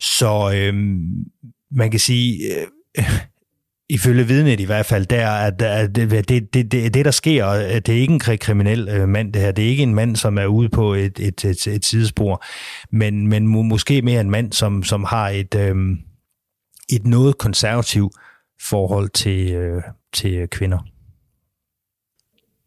Så 0.00 0.52
øh, 0.54 0.74
man 1.70 1.90
kan 1.90 2.00
sige... 2.00 2.40
Øh, 2.98 3.04
ifølge 3.88 4.26
vidnet 4.26 4.60
i 4.60 4.64
hvert 4.64 4.86
fald, 4.86 5.06
der, 5.06 5.30
at, 5.30 5.62
at 5.62 5.96
det, 5.96 6.28
det, 6.28 6.54
det, 6.54 6.94
det, 6.94 7.04
der 7.04 7.10
sker, 7.10 7.48
øh, 7.48 7.62
det 7.62 7.88
er 7.88 8.00
ikke 8.00 8.12
en 8.12 8.38
kriminel 8.38 8.88
øh, 8.88 9.08
mand, 9.08 9.32
det 9.32 9.42
her. 9.42 9.52
Det 9.52 9.64
er 9.64 9.68
ikke 9.68 9.82
en 9.82 9.94
mand, 9.94 10.16
som 10.16 10.38
er 10.38 10.46
ude 10.46 10.68
på 10.68 10.94
et, 10.94 11.20
et, 11.20 11.44
et, 11.44 11.66
et 11.66 11.84
sidespor, 11.84 12.44
men, 12.92 13.28
men 13.28 13.46
måske 13.46 14.02
mere 14.02 14.20
en 14.20 14.30
mand, 14.30 14.52
som, 14.52 14.82
som 14.82 15.04
har 15.04 15.28
et, 15.28 15.54
øh, 15.54 15.76
et 16.92 17.06
noget 17.06 17.38
konservativ 17.38 18.10
forhold 18.60 19.08
til, 19.08 19.52
øh, 19.52 19.82
til 20.12 20.48
kvinder. 20.48 20.78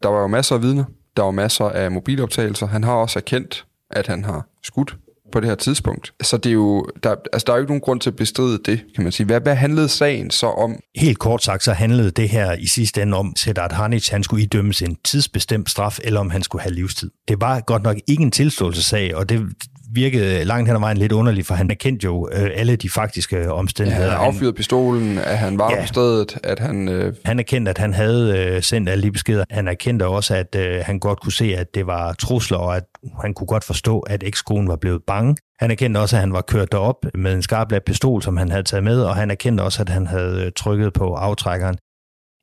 Der 0.04 0.10
var 0.10 0.22
jo 0.22 0.28
masser 0.28 0.56
af 0.56 0.62
vidner. 0.62 0.84
Der 1.18 1.24
var 1.24 1.32
masser 1.32 1.66
af 1.66 1.92
mobiloptagelser. 1.92 2.68
Han 2.68 2.84
har 2.84 2.94
også 2.94 3.20
erkendt, 3.20 3.66
at 3.90 4.08
han 4.08 4.24
har 4.24 4.48
skudt 4.64 4.98
på 5.32 5.40
det 5.40 5.50
her 5.50 5.56
tidspunkt. 5.56 6.14
Så 6.22 6.38
det 6.38 6.50
er 6.50 6.54
jo, 6.54 6.88
der, 7.04 7.16
altså 7.34 7.46
der 7.46 7.54
er 7.54 7.58
jo 7.58 7.62
ikke 7.62 7.72
nogen 7.72 7.82
grund 7.82 8.00
til 8.00 8.10
at 8.10 8.16
bestride 8.16 8.60
det, 8.66 8.86
kan 8.96 9.04
man 9.04 9.12
sige. 9.12 9.26
Hvad, 9.26 9.42
hvad 9.42 9.56
handlede 9.56 9.90
sagen 9.90 10.32
så 10.32 10.48
om? 10.48 10.80
Helt 10.96 11.20
kort 11.20 11.44
sagt, 11.44 11.64
så 11.64 11.74
handlede 11.74 12.12
det 12.12 12.30
her 12.30 12.54
i 12.54 12.68
sidste 12.68 13.02
ende 13.02 13.18
om, 13.18 13.36
at 13.56 13.72
Hanic 13.72 14.10
han 14.10 14.24
skulle 14.24 14.44
idømmes 14.44 14.82
en 14.82 14.98
tidsbestemt 15.04 15.70
straf, 15.70 16.00
eller 16.04 16.20
om 16.20 16.30
han 16.30 16.44
skulle 16.44 16.62
have 16.62 16.74
livstid. 16.74 17.12
Det 17.28 17.42
var 17.42 17.60
godt 17.60 17.84
nok 17.84 17.98
ikke 18.08 18.24
en 18.24 18.32
tilståelsessag, 18.32 19.16
og 19.16 19.30
det, 19.30 19.46
virkede 19.94 20.44
langt 20.46 20.68
hen 20.70 20.76
ad 20.76 20.80
vejen 20.80 20.98
lidt 20.98 21.12
underligt, 21.12 21.48
for 21.48 21.54
han 21.54 21.72
erkendte 21.72 22.06
jo 22.06 22.30
øh, 22.34 22.50
alle 22.54 22.76
de 22.76 22.90
faktiske 22.90 23.52
omstændigheder. 23.52 24.12
Ja, 24.12 24.18
han 24.18 24.28
affyrede 24.28 24.54
pistolen, 24.54 25.18
at 25.18 25.38
han 25.38 25.58
var 25.60 25.72
ja, 25.72 25.82
på 25.82 25.88
stedet, 25.88 26.38
at 26.44 26.60
han... 26.60 26.90
Øh... 26.90 27.14
Han 27.26 27.40
erkendte, 27.40 27.70
at 27.70 27.78
han 27.78 27.94
havde 27.94 28.38
øh, 28.38 28.64
sendt 28.64 28.90
alle 28.90 29.04
de 29.04 29.12
beskeder. 29.12 29.46
Han 29.50 29.68
erkendte 29.68 30.08
også, 30.08 30.36
at 30.36 30.56
øh, 30.56 30.82
han 30.86 31.00
godt 31.00 31.22
kunne 31.22 31.34
se, 31.34 31.56
at 31.56 31.76
det 31.76 31.88
var 31.88 32.14
trusler, 32.14 32.58
og 32.58 32.76
at 32.76 32.84
han 33.22 33.34
kunne 33.34 33.48
godt 33.48 33.64
forstå, 33.64 34.00
at 34.00 34.24
ekskonen 34.24 34.68
var 34.68 34.76
blevet 34.76 35.02
bange. 35.08 35.36
Han 35.60 35.72
erkendte 35.72 35.98
også, 35.98 36.16
at 36.16 36.20
han 36.20 36.34
var 36.34 36.42
kørt 36.42 36.72
derop 36.72 37.06
med 37.14 37.34
en 37.34 37.42
skarpladt 37.42 37.86
pistol, 37.86 38.22
som 38.22 38.38
han 38.38 38.52
havde 38.52 38.64
taget 38.64 38.84
med, 38.84 39.02
og 39.02 39.16
han 39.16 39.32
erkendte 39.32 39.62
også, 39.62 39.82
at 39.82 39.90
han 39.90 40.08
havde 40.08 40.46
øh, 40.46 40.52
trykket 40.56 40.94
på 40.94 41.14
aftrækkeren. 41.14 41.78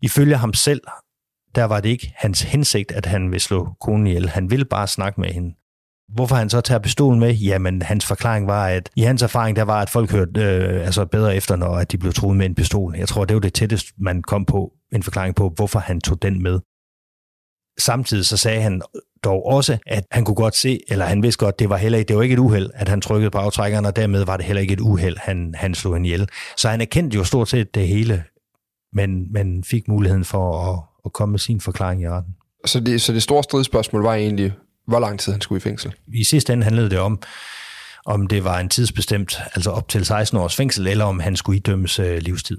Ifølge 0.03 0.37
ham 0.37 0.55
selv, 0.55 0.81
der 1.55 1.65
var 1.65 1.81
det 1.81 1.89
ikke 1.89 2.13
hans 2.17 2.43
hensigt, 2.43 2.93
at 2.93 3.07
han 3.07 3.31
ville 3.31 3.41
slå 3.41 3.69
konen 3.81 4.07
ihjel. 4.07 4.29
Han 4.29 4.51
ville 4.51 4.65
bare 4.65 4.87
snakke 4.87 5.21
med 5.21 5.29
hende. 5.29 5.55
Hvorfor 6.09 6.37
han 6.37 6.51
så 6.51 6.61
tager 6.61 6.79
pistolen 6.79 7.21
med? 7.21 7.35
Jamen, 7.35 7.83
hans 7.83 8.07
forklaring 8.07 8.47
var, 8.47 8.67
at 8.67 8.91
i 8.97 9.03
hans 9.03 9.23
erfaring, 9.23 9.57
der 9.57 9.63
var, 9.63 9.83
at 9.83 9.91
folk 9.91 10.11
hørte 10.11 10.41
øh, 10.41 10.85
altså 10.87 11.05
bedre 11.05 11.37
efter, 11.37 11.57
når 11.57 11.77
at 11.77 11.93
de 11.93 11.99
blev 11.99 12.13
truet 12.13 12.37
med 12.37 12.47
en 12.47 12.55
pistol. 12.55 12.95
Jeg 12.97 13.09
tror, 13.09 13.25
det 13.25 13.35
var 13.35 13.41
det 13.41 13.55
tætteste, 13.55 13.93
man 13.99 14.23
kom 14.23 14.45
på 14.45 14.73
en 14.93 15.03
forklaring 15.03 15.35
på, 15.35 15.53
hvorfor 15.57 15.79
han 15.79 16.01
tog 16.01 16.23
den 16.23 16.43
med. 16.43 16.61
Samtidig 17.79 18.27
så 18.27 18.37
sagde 18.37 18.63
han 18.63 18.83
dog 19.25 19.47
også, 19.47 19.79
at 19.87 20.05
han 20.11 20.25
kunne 20.25 20.35
godt 20.35 20.57
se, 20.57 20.81
eller 20.89 21.05
han 21.05 21.23
vidste 21.23 21.45
godt, 21.45 21.59
det 21.59 21.69
var 21.69 21.77
heller 21.77 21.99
ikke, 21.99 22.09
det 22.09 22.17
var 22.17 22.23
ikke 22.23 22.33
et 22.33 22.39
uheld, 22.39 22.71
at 22.75 22.89
han 22.89 23.01
trykkede 23.01 23.31
på 23.31 23.39
aftrækkeren, 23.39 23.87
og 23.87 23.97
dermed 23.97 24.25
var 24.25 24.37
det 24.37 24.47
heller 24.47 24.61
ikke 24.61 24.73
et 24.73 24.81
uheld, 24.81 25.17
han, 25.19 25.55
han 25.57 25.75
slog 25.75 25.97
en 25.97 26.05
ihjel. 26.05 26.29
Så 26.57 26.69
han 26.69 26.81
erkendte 26.81 27.17
jo 27.17 27.25
stort 27.25 27.49
set 27.49 27.75
det 27.75 27.89
hele, 27.89 28.25
men, 28.93 29.33
men 29.33 29.65
fik 29.65 29.89
muligheden 29.89 30.25
for 30.25 30.73
at, 30.73 30.81
at 31.05 31.13
komme 31.13 31.33
med 31.33 31.39
sin 31.39 31.61
forklaring 31.61 32.03
i 32.03 32.09
retten. 32.09 32.35
Så 32.67 32.81
det, 32.81 33.03
så 33.03 33.13
det 33.13 33.23
store 33.23 33.43
stridsspørgsmål 33.43 34.03
var 34.03 34.15
egentlig, 34.15 34.53
hvor 34.87 34.99
lang 34.99 35.21
tid 35.21 35.33
han 35.33 35.41
skulle 35.41 35.57
i 35.57 35.61
fængsel? 35.61 35.95
I 36.15 36.25
sidste 36.25 36.53
ende 36.53 36.65
handlede 36.65 36.91
det 36.91 36.99
om, 36.99 37.23
om 38.07 38.27
det 38.27 38.45
var 38.45 38.59
en 38.59 38.69
tidsbestemt, 38.69 39.39
altså 39.55 39.71
op 39.71 39.89
til 39.89 40.07
16 40.07 40.39
års 40.39 40.57
fængsel, 40.57 40.87
eller 40.87 41.05
om 41.05 41.21
han 41.21 41.37
skulle 41.37 41.57
idømmes 41.57 41.99
øh, 41.99 42.19
livstid. 42.19 42.59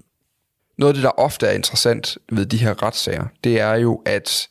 Noget 0.78 0.90
af 0.90 0.94
det, 0.94 1.04
der 1.04 1.20
ofte 1.20 1.48
er 1.48 1.52
interessant 1.52 2.18
ved 2.32 2.46
de 2.46 2.58
her 2.58 2.84
retssager, 2.84 3.26
det 3.44 3.60
er 3.60 3.74
jo, 3.74 4.02
at 4.06 4.48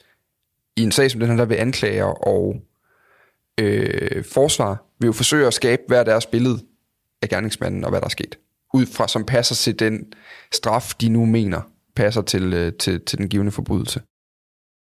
i 0.77 0.83
en 0.83 0.93
sag 0.93 1.11
som 1.11 1.21
den 1.21 1.29
her, 1.29 1.37
der 1.37 1.45
vil 1.45 1.55
anklager 1.55 2.27
og 2.27 2.57
øh, 3.61 4.25
forsvar 4.25 4.83
vil 5.01 5.07
jo 5.07 5.13
forsøge 5.13 5.47
at 5.47 5.55
skabe 5.55 5.83
hver 5.89 6.05
deres 6.05 6.27
billede 6.27 6.59
af 7.23 7.29
gerningsmanden 7.29 7.85
og 7.85 7.91
hvad 7.91 8.01
der 8.01 8.07
er 8.07 8.11
sket. 8.11 8.39
Ud 8.75 8.87
fra, 8.87 9.09
som 9.09 9.25
passer 9.25 9.55
til 9.55 9.79
den 9.79 10.05
straf, 10.53 10.93
de 11.01 11.09
nu 11.09 11.25
mener 11.25 11.61
passer 11.97 12.23
til, 12.23 12.55
øh, 12.55 12.73
til, 12.73 13.01
til 13.05 13.19
den 13.19 13.29
givende 13.29 13.53
forbrydelse. 13.53 14.01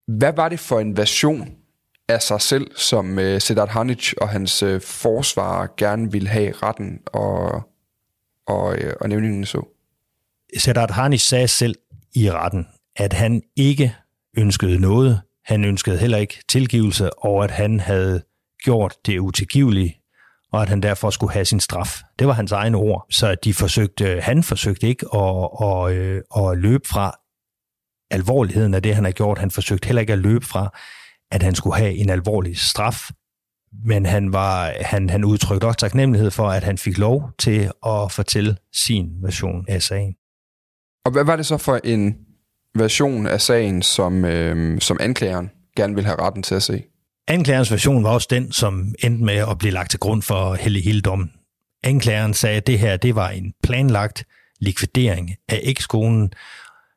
Hvad 0.08 0.34
var 0.36 0.49
det 0.49 0.60
for 0.60 0.80
en 0.80 0.97
version 0.97 1.59
af 2.10 2.22
sig 2.22 2.41
selv, 2.41 2.72
som 2.76 3.19
øh, 3.19 3.41
Sedat 3.41 3.69
Hanic 3.69 4.13
og 4.13 4.30
hans 4.30 4.63
øh, 4.63 4.82
forsvar 4.82 5.74
gerne 5.78 6.12
vil 6.12 6.28
have 6.28 6.52
retten 6.52 7.00
og, 7.06 7.62
og, 8.48 8.78
øh, 8.78 8.93
og 9.02 9.10
nævningen 9.10 9.45
så? 9.45 9.62
Sedat 10.58 10.91
Hanic 10.91 11.22
sagde 11.22 11.48
selv 11.48 11.76
i 12.15 12.32
retten, 12.32 12.67
at 12.95 13.13
han 13.13 13.41
ikke 13.56 13.95
ønskede 14.38 14.80
noget. 14.80 15.22
Han 15.45 15.65
ønskede 15.65 15.98
heller 15.98 16.17
ikke 16.17 16.43
tilgivelse, 16.50 17.13
og 17.13 17.43
at 17.43 17.52
han 17.52 17.80
havde 17.80 18.22
gjort 18.63 18.95
det 19.06 19.19
utilgivelige, 19.19 20.02
og 20.52 20.62
at 20.62 20.69
han 20.69 20.82
derfor 20.82 21.10
skulle 21.10 21.34
have 21.34 21.45
sin 21.45 21.60
straf. 21.60 22.02
Det 22.19 22.28
var 22.28 22.34
hans 22.34 22.52
egne 22.52 22.78
ord. 22.78 23.06
Så 23.10 23.36
de 23.36 23.54
forsøgte, 23.54 24.22
han 24.22 24.43
forsøgte 24.43 24.88
ikke 24.88 25.06
at, 25.15 25.50
at, 25.62 25.91
øh, 25.91 26.22
at 26.38 26.58
løbe 26.58 26.88
fra 26.88 27.19
alvorligheden 28.12 28.74
af 28.74 28.84
det, 28.84 28.95
han 28.95 29.04
har 29.04 29.12
gjort. 29.12 29.38
Han 29.38 29.52
forsøgte 29.52 29.86
heller 29.86 30.02
ikke 30.02 30.13
at 30.13 30.19
løbe 30.19 30.45
fra, 30.45 30.78
at 31.32 31.44
han 31.44 31.56
skulle 31.56 31.76
have 31.76 31.96
en 31.96 32.10
alvorlig 32.10 32.58
straf, 32.58 33.10
men 33.86 34.06
han, 34.06 34.34
var, 34.34 34.74
han, 34.82 35.10
han 35.10 35.24
udtrykte 35.24 35.65
også 35.65 35.80
taknemmelighed 35.80 36.32
for, 36.32 36.50
at 36.50 36.63
han 36.63 36.78
fik 36.78 36.98
lov 36.98 37.32
til 37.39 37.72
at 37.86 38.12
fortælle 38.12 38.58
sin 38.74 39.10
version 39.22 39.65
af 39.68 39.82
sagen. 39.82 40.15
Og 41.06 41.12
hvad 41.12 41.24
var 41.24 41.36
det 41.36 41.46
så 41.46 41.58
for 41.58 41.80
en 41.84 42.18
version 42.76 43.28
af 43.28 43.42
sagen, 43.42 43.82
som, 43.82 44.26
øh, 44.26 44.82
som 44.82 44.98
anklageren 45.00 45.50
gerne 45.76 45.96
vil 45.96 46.06
have 46.06 46.20
retten 46.20 46.44
til 46.44 46.56
at 46.56 46.63
se. 46.63 46.84
Anklagerens 47.28 47.72
version 47.72 48.04
var 48.04 48.10
også 48.10 48.28
den, 48.30 48.52
som 48.52 48.96
endte 49.04 49.26
med 49.26 49.36
at 49.36 49.58
blive 49.58 49.74
lagt 49.74 49.92
til 49.92 50.00
grund 50.00 50.22
for 50.22 50.54
hele 50.54 50.82
hele 50.82 51.02
dommen. 51.02 51.32
Anklageren 51.84 52.34
sagde, 52.34 52.58
at 52.58 52.68
det 52.68 52.80
her 52.80 52.98
det 52.98 53.15
var 53.15 53.30
en 53.30 53.54
planlagt 53.63 54.24
likvidering 54.62 55.36
af 55.50 55.60
ekskonen 55.63 56.32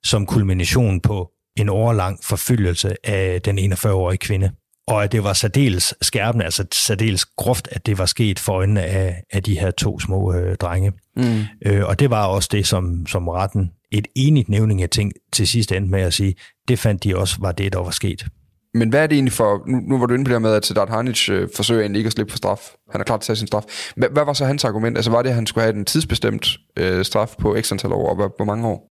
som 0.05 0.27
kulmination 0.27 1.01
på 1.01 1.31
en 1.56 1.68
årlang 1.68 2.18
forfølgelse 2.24 3.06
af 3.06 3.42
den 3.42 3.58
41-årige 3.58 4.18
kvinde. 4.18 4.50
Og 4.88 5.04
at 5.04 5.12
det 5.12 5.24
var 5.24 5.32
særdeles 5.32 5.94
skærpende, 6.02 6.44
altså 6.44 6.64
særdeles 6.72 7.24
groft, 7.24 7.68
at 7.72 7.86
det 7.86 7.98
var 7.98 8.06
sket 8.06 8.38
for 8.38 8.52
øjnene 8.52 8.82
af, 8.82 9.22
af 9.32 9.42
de 9.42 9.60
her 9.60 9.70
to 9.70 10.00
små 10.00 10.34
øh, 10.34 10.56
drenge. 10.56 10.92
Mm. 11.16 11.42
Øh, 11.66 11.84
og 11.84 11.98
det 11.98 12.10
var 12.10 12.26
også 12.26 12.48
det, 12.52 12.66
som, 12.66 13.06
som 13.06 13.28
retten, 13.28 13.70
et 13.92 14.06
enigt 14.16 14.48
nævning 14.48 14.82
af 14.82 14.88
ting, 14.88 15.12
til 15.32 15.48
sidst 15.48 15.72
endte 15.72 15.90
med 15.90 16.00
at 16.00 16.14
sige, 16.14 16.34
det 16.68 16.78
fandt 16.78 17.04
de 17.04 17.16
også 17.16 17.36
var 17.40 17.52
det, 17.52 17.72
der 17.72 17.78
var 17.78 17.90
sket. 17.90 18.26
Men 18.74 18.88
hvad 18.88 19.02
er 19.02 19.06
det 19.06 19.14
egentlig 19.14 19.32
for... 19.32 19.70
Nu, 19.70 19.80
nu 19.80 19.98
var 19.98 20.06
du 20.06 20.14
inde 20.14 20.24
på 20.24 20.32
det 20.32 20.42
med, 20.42 20.54
at 20.54 20.66
Sedat 20.66 20.88
Hanic 20.88 21.28
øh, 21.28 21.48
forsøger 21.56 21.80
egentlig 21.80 21.98
ikke 22.00 22.08
at 22.08 22.12
slippe 22.12 22.30
for 22.30 22.36
straf. 22.36 22.74
Han 22.90 23.00
er 23.00 23.04
klar 23.04 23.16
til 23.16 23.22
at 23.22 23.26
tage 23.26 23.36
sin 23.36 23.46
straf. 23.46 23.92
Hvad, 23.96 24.08
hvad 24.12 24.24
var 24.24 24.32
så 24.32 24.44
hans 24.44 24.64
argument? 24.64 24.98
Altså 24.98 25.10
var 25.10 25.22
det, 25.22 25.28
at 25.28 25.34
han 25.34 25.46
skulle 25.46 25.64
have 25.64 25.76
en 25.76 25.84
tidsbestemt 25.84 26.56
øh, 26.76 27.04
straf 27.04 27.34
på 27.38 27.56
x 27.60 27.72
antal 27.72 27.92
år, 27.92 28.08
og 28.08 28.14
hvor, 28.14 28.32
hvor 28.36 28.44
mange 28.44 28.68
år? 28.68 28.91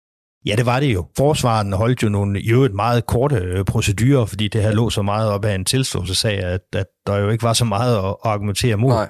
Ja, 0.47 0.55
det 0.57 0.67
var 0.67 0.81
det 0.81 0.95
jo. 0.95 1.07
Forsvaren 1.17 1.73
holdt 1.73 2.03
jo 2.03 2.09
nogle 2.09 2.41
i 2.41 2.51
øvrigt 2.51 2.75
meget 2.75 3.07
korte 3.07 3.37
øh, 3.37 3.65
procedurer, 3.65 4.25
fordi 4.27 4.49
det 4.49 4.63
her 4.63 4.73
lå 4.73 4.91
så 4.91 5.03
meget 5.03 5.31
op 5.31 5.45
af 5.45 5.55
en 5.55 5.65
tilståelsesag, 5.65 6.39
at, 6.39 6.61
at 6.73 6.87
der 7.07 7.17
jo 7.17 7.31
ikke 7.31 7.43
var 7.43 7.53
så 7.53 7.65
meget 7.65 7.99
at, 7.99 8.05
at 8.05 8.17
argumentere 8.25 8.77
mod. 8.77 8.91
Nej. 8.91 9.09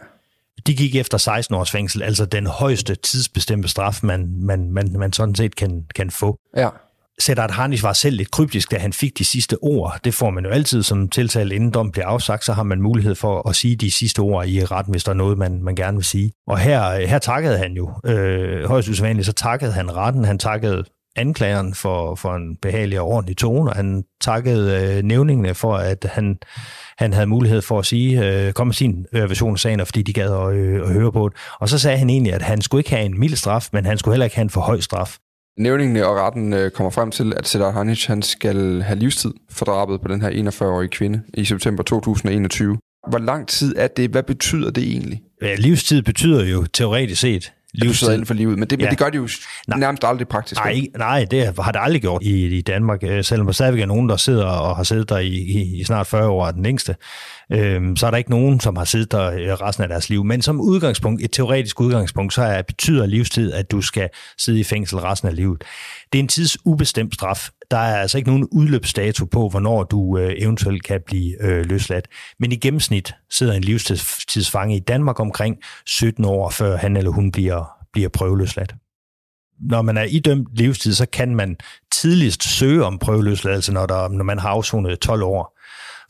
De 0.66 0.74
gik 0.76 0.96
efter 0.96 1.18
16 1.18 1.54
års 1.54 1.70
fængsel, 1.70 2.02
altså 2.02 2.24
den 2.24 2.46
højeste 2.46 2.94
tidsbestemte 2.94 3.68
straf, 3.68 4.00
man, 4.02 4.34
man, 4.40 4.70
man, 4.70 4.92
man 4.98 5.12
sådan 5.12 5.34
set 5.34 5.56
kan, 5.56 5.84
kan 5.94 6.10
få. 6.10 6.38
Ja. 6.56 6.68
Sedat 7.20 7.50
Harnish 7.50 7.82
var 7.82 7.92
selv 7.92 8.16
lidt 8.16 8.30
kryptisk, 8.30 8.70
da 8.70 8.78
han 8.78 8.92
fik 8.92 9.18
de 9.18 9.24
sidste 9.24 9.56
ord. 9.62 10.00
Det 10.04 10.14
får 10.14 10.30
man 10.30 10.44
jo 10.44 10.50
altid 10.50 10.82
som 10.82 11.08
tiltalt, 11.08 11.52
inden 11.52 11.70
dom 11.70 11.90
bliver 11.90 12.06
afsagt, 12.06 12.44
så 12.44 12.52
har 12.52 12.62
man 12.62 12.80
mulighed 12.80 13.14
for 13.14 13.48
at 13.48 13.56
sige 13.56 13.76
de 13.76 13.90
sidste 13.90 14.20
ord 14.20 14.46
i 14.46 14.64
retten, 14.64 14.92
hvis 14.92 15.04
der 15.04 15.10
er 15.10 15.16
noget, 15.16 15.38
man, 15.38 15.62
man 15.62 15.74
gerne 15.74 15.96
vil 15.96 16.04
sige. 16.04 16.32
Og 16.46 16.58
her, 16.58 17.06
her 17.06 17.18
takkede 17.18 17.58
han 17.58 17.72
jo, 17.72 17.92
øh, 18.04 18.68
højst 18.68 18.88
usædvanligt, 18.88 19.26
så 19.26 19.32
takkede 19.32 19.72
han 19.72 19.96
retten, 19.96 20.24
han 20.24 20.38
takkede 20.38 20.84
anklageren 21.16 21.74
for, 21.74 22.14
for 22.14 22.34
en 22.34 22.56
behagelig 22.56 23.00
og 23.00 23.06
ordentlig 23.06 23.36
tone, 23.36 23.70
og 23.70 23.76
han 23.76 24.04
takkede 24.20 24.96
øh, 24.96 25.02
nævningene 25.02 25.54
for, 25.54 25.76
at 25.76 26.06
han, 26.12 26.38
han 26.98 27.12
havde 27.12 27.26
mulighed 27.26 27.62
for 27.62 27.78
at 27.78 27.86
sige, 27.86 28.26
øh, 28.26 28.52
komme 28.52 28.68
med 28.68 28.74
sin 28.74 29.06
øh, 29.12 29.28
version 29.28 29.52
af 29.52 29.58
sagen, 29.58 29.86
fordi 29.86 30.02
de 30.02 30.12
gad 30.12 30.32
at, 30.32 30.54
øh, 30.54 30.80
at 30.80 30.92
høre 30.92 31.12
på 31.12 31.28
det. 31.28 31.38
Og 31.60 31.68
så 31.68 31.78
sagde 31.78 31.98
han 31.98 32.10
egentlig, 32.10 32.32
at 32.32 32.42
han 32.42 32.62
skulle 32.62 32.80
ikke 32.80 32.90
have 32.90 33.04
en 33.04 33.20
mild 33.20 33.36
straf, 33.36 33.68
men 33.72 33.86
han 33.86 33.98
skulle 33.98 34.12
heller 34.12 34.24
ikke 34.24 34.36
have 34.36 34.42
en 34.42 34.50
for 34.50 34.60
høj 34.60 34.80
straf. 34.80 35.16
Nævningene 35.58 36.06
og 36.06 36.16
retten 36.16 36.52
øh, 36.52 36.70
kommer 36.70 36.90
frem 36.90 37.10
til, 37.10 37.32
at 37.36 37.46
Sedat 37.46 37.72
Hanic 37.72 38.06
han 38.06 38.22
skal 38.22 38.82
have 38.82 38.98
livstid 38.98 39.32
for 39.50 39.64
drabet 39.64 40.00
på 40.00 40.08
den 40.08 40.22
her 40.22 40.30
41-årige 40.30 40.88
kvinde 40.88 41.22
i 41.34 41.44
september 41.44 41.82
2021. 41.82 42.78
Hvor 43.10 43.18
lang 43.18 43.48
tid 43.48 43.74
er 43.76 43.86
det? 43.86 44.10
Hvad 44.10 44.22
betyder 44.22 44.70
det 44.70 44.82
egentlig? 44.82 45.22
Ja, 45.42 45.54
livstid 45.54 46.02
betyder 46.02 46.44
jo 46.44 46.66
teoretisk 46.72 47.20
set 47.20 47.52
livstid. 47.74 48.12
Inden 48.12 48.26
for 48.26 48.34
livet, 48.34 48.58
men 48.58 48.68
det, 48.68 48.80
ja. 48.80 48.84
men 48.84 48.90
det 48.90 48.98
gør 48.98 49.10
de 49.10 49.16
jo 49.16 49.28
nej, 49.68 49.78
nærmest 49.78 50.04
aldrig 50.04 50.28
praktisk. 50.28 50.60
Nej, 50.60 50.86
nej, 50.96 51.26
det 51.30 51.54
har 51.58 51.72
det 51.72 51.80
aldrig 51.82 52.02
gjort 52.02 52.22
i, 52.22 52.46
i 52.46 52.60
Danmark, 52.60 53.02
øh, 53.02 53.24
selvom 53.24 53.46
der 53.46 53.52
stadigvæk 53.52 53.82
er 53.82 53.86
nogen, 53.86 54.08
der 54.08 54.16
sidder 54.16 54.46
og 54.46 54.76
har 54.76 54.82
siddet 54.82 55.08
der 55.08 55.18
i, 55.18 55.28
i, 55.28 55.80
i 55.80 55.84
snart 55.84 56.06
40 56.06 56.28
år, 56.28 56.50
den 56.50 56.62
længste. 56.62 56.96
Øhm, 57.52 57.96
så 57.96 58.06
er 58.06 58.10
der 58.10 58.18
ikke 58.18 58.30
nogen, 58.30 58.60
som 58.60 58.76
har 58.76 58.84
siddet 58.84 59.12
der 59.12 59.30
øh, 59.30 59.48
resten 59.48 59.82
af 59.82 59.88
deres 59.88 60.10
liv. 60.10 60.24
Men 60.24 60.42
som 60.42 60.60
udgangspunkt, 60.60 61.22
et 61.24 61.32
teoretisk 61.32 61.80
udgangspunkt, 61.80 62.34
så 62.34 62.42
er, 62.42 62.62
betyder 62.62 63.06
livstid, 63.06 63.52
at 63.52 63.70
du 63.70 63.82
skal 63.82 64.08
sidde 64.38 64.60
i 64.60 64.64
fængsel 64.64 64.98
resten 64.98 65.28
af 65.28 65.36
livet. 65.36 65.64
Det 66.12 66.18
er 66.18 66.22
en 66.22 66.28
tidsubestemt 66.28 67.14
straf. 67.14 67.48
Der 67.74 67.80
er 67.80 67.96
altså 67.96 68.18
ikke 68.18 68.30
nogen 68.30 68.48
udløbsdato 68.52 69.24
på, 69.24 69.48
hvornår 69.48 69.84
du 69.84 70.18
øh, 70.18 70.34
eventuelt 70.38 70.82
kan 70.82 71.00
blive 71.06 71.42
øh, 71.42 71.66
løsladt. 71.66 72.08
Men 72.38 72.52
i 72.52 72.56
gennemsnit 72.56 73.14
sidder 73.30 73.52
en 73.52 73.62
livstidsfange 73.62 74.76
i 74.76 74.80
Danmark 74.80 75.20
omkring 75.20 75.56
17 75.86 76.24
år, 76.24 76.50
før 76.50 76.76
han 76.76 76.96
eller 76.96 77.10
hun 77.10 77.32
bliver, 77.32 77.64
bliver 77.92 78.08
prøveløsladt. 78.08 78.74
Når 79.60 79.82
man 79.82 79.96
er 79.96 80.02
idømt 80.02 80.48
livstid, 80.52 80.92
så 80.94 81.06
kan 81.06 81.34
man 81.34 81.56
tidligst 81.92 82.42
søge 82.42 82.84
om 82.84 82.98
prøveløsladelse, 82.98 83.72
når, 83.72 83.86
der, 83.86 84.08
når 84.08 84.24
man 84.24 84.38
har 84.38 84.48
afsonet 84.48 85.00
12 85.00 85.22
år. 85.22 85.53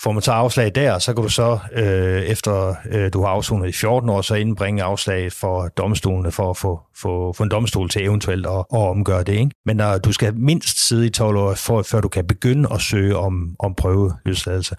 Får 0.05 0.13
man 0.13 0.23
så 0.23 0.33
afslag 0.33 0.73
der, 0.75 0.99
så 0.99 1.15
kan 1.15 1.23
du 1.23 1.29
så, 1.29 1.59
øh, 1.73 2.23
efter 2.23 2.75
øh, 2.91 3.13
du 3.13 3.21
har 3.21 3.29
afsonet 3.29 3.69
i 3.69 3.73
14 3.73 4.09
år, 4.09 4.21
så 4.21 4.35
indbringe 4.35 4.83
afslag 4.83 5.33
for 5.33 5.69
domstolene 5.69 6.33
for 6.33 6.51
at 6.51 6.57
få, 6.57 6.81
få, 6.97 7.33
få 7.33 7.43
en 7.43 7.51
domstol 7.51 7.89
til 7.89 8.05
eventuelt 8.05 8.47
at, 8.47 8.53
at 8.53 8.65
omgøre 8.79 9.23
det. 9.23 9.33
Ikke? 9.33 9.51
Men 9.67 9.77
når 9.77 9.99
du 9.99 10.13
skal 10.13 10.35
mindst 10.35 10.89
sidde 10.89 11.07
i 11.07 11.11
12 11.11 11.37
år, 11.37 11.55
for, 11.55 11.83
før 11.83 12.01
du 12.01 12.09
kan 12.09 12.27
begynde 12.27 12.69
at 12.73 12.81
søge 12.81 13.17
om, 13.17 13.57
om 13.59 13.75
prøveløsladelse. 13.75 14.77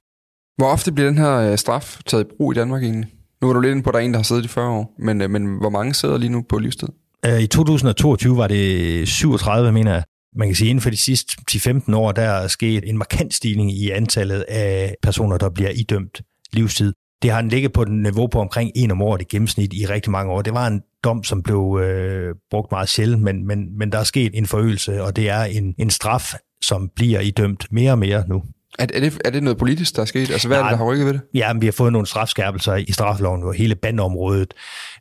Hvor 0.58 0.68
ofte 0.68 0.92
bliver 0.92 1.10
den 1.10 1.18
her 1.18 1.36
øh, 1.36 1.58
straf 1.58 1.98
taget 2.06 2.24
i 2.24 2.28
brug 2.38 2.52
i 2.52 2.56
Danmark 2.56 2.84
egentlig? 2.84 3.08
Nu 3.42 3.50
er 3.50 3.54
du 3.54 3.60
lidt 3.60 3.72
inde 3.72 3.84
på, 3.84 3.90
at 3.90 3.94
der 3.94 4.00
er 4.00 4.04
en, 4.04 4.14
der 4.14 4.20
har 4.20 4.24
siddet 4.24 4.46
i 4.46 4.48
40 4.48 4.70
år, 4.70 4.96
men, 5.00 5.22
øh, 5.22 5.30
men 5.30 5.58
hvor 5.58 5.70
mange 5.70 5.94
sidder 5.94 6.18
lige 6.18 6.30
nu 6.30 6.42
på 6.50 6.58
livstid? 6.58 6.90
Øh, 7.26 7.40
I 7.40 7.48
2022 7.48 8.38
var 8.38 8.48
det 8.48 9.08
37, 9.08 9.72
mener 9.72 9.94
jeg 9.94 10.04
man 10.36 10.48
kan 10.48 10.56
sige, 10.56 10.70
inden 10.70 10.82
for 10.82 10.90
de 10.90 10.98
sidste 10.98 11.36
10-15 11.52 11.96
år, 11.96 12.12
der 12.12 12.22
er 12.22 12.48
sket 12.48 12.90
en 12.90 12.98
markant 12.98 13.34
stigning 13.34 13.72
i 13.72 13.90
antallet 13.90 14.42
af 14.42 14.96
personer, 15.02 15.38
der 15.38 15.50
bliver 15.50 15.70
idømt 15.70 16.22
livstid. 16.54 16.94
Det 17.22 17.32
har 17.32 17.42
ligget 17.42 17.74
på 17.74 17.82
et 17.82 17.92
niveau 17.92 18.28
på 18.28 18.40
omkring 18.40 18.72
en 18.76 18.92
om 18.92 19.02
året 19.02 19.22
i 19.22 19.26
gennemsnit 19.26 19.74
i 19.74 19.86
rigtig 19.86 20.12
mange 20.12 20.32
år. 20.32 20.42
Det 20.42 20.54
var 20.54 20.68
en 20.68 20.82
dom, 21.04 21.24
som 21.24 21.44
blev 21.44 21.80
øh, 21.82 22.36
brugt 22.52 22.72
meget 22.72 22.90
sjældent, 22.90 23.22
men, 23.22 23.48
men, 23.48 23.78
men 23.78 23.92
der 23.92 24.00
er 24.00 24.04
sket 24.04 24.32
en 24.38 24.46
forøgelse, 24.46 25.04
og 25.04 25.16
det 25.16 25.30
er 25.30 25.44
en, 25.44 25.76
en 25.78 25.90
straf, 25.90 26.34
som 26.64 26.90
bliver 26.96 27.20
idømt 27.20 27.68
mere 27.72 27.92
og 27.92 28.00
mere 28.00 28.24
nu. 28.28 28.44
Er, 28.80 28.86
er, 28.94 29.00
det, 29.00 29.22
er 29.26 29.30
det 29.30 29.44
noget 29.44 29.58
politisk, 29.58 29.96
der 29.96 30.02
er 30.02 30.06
sket? 30.06 30.32
Altså, 30.32 30.48
hvad 30.48 30.58
Nej, 30.58 30.68
er 30.68 30.70
det, 30.70 30.80
der 30.80 30.86
har 30.86 30.92
rykket 30.92 31.06
ved 31.06 31.14
det? 31.14 31.22
Ja, 31.34 31.54
men 31.54 31.62
vi 31.62 31.68
har 31.68 31.72
fået 31.72 31.92
nogle 31.92 32.08
strafskærpelser 32.08 32.76
i 32.76 32.92
strafloven 32.92 33.44
og 33.44 33.54
hele 33.54 33.76
bandområdet, 33.76 34.54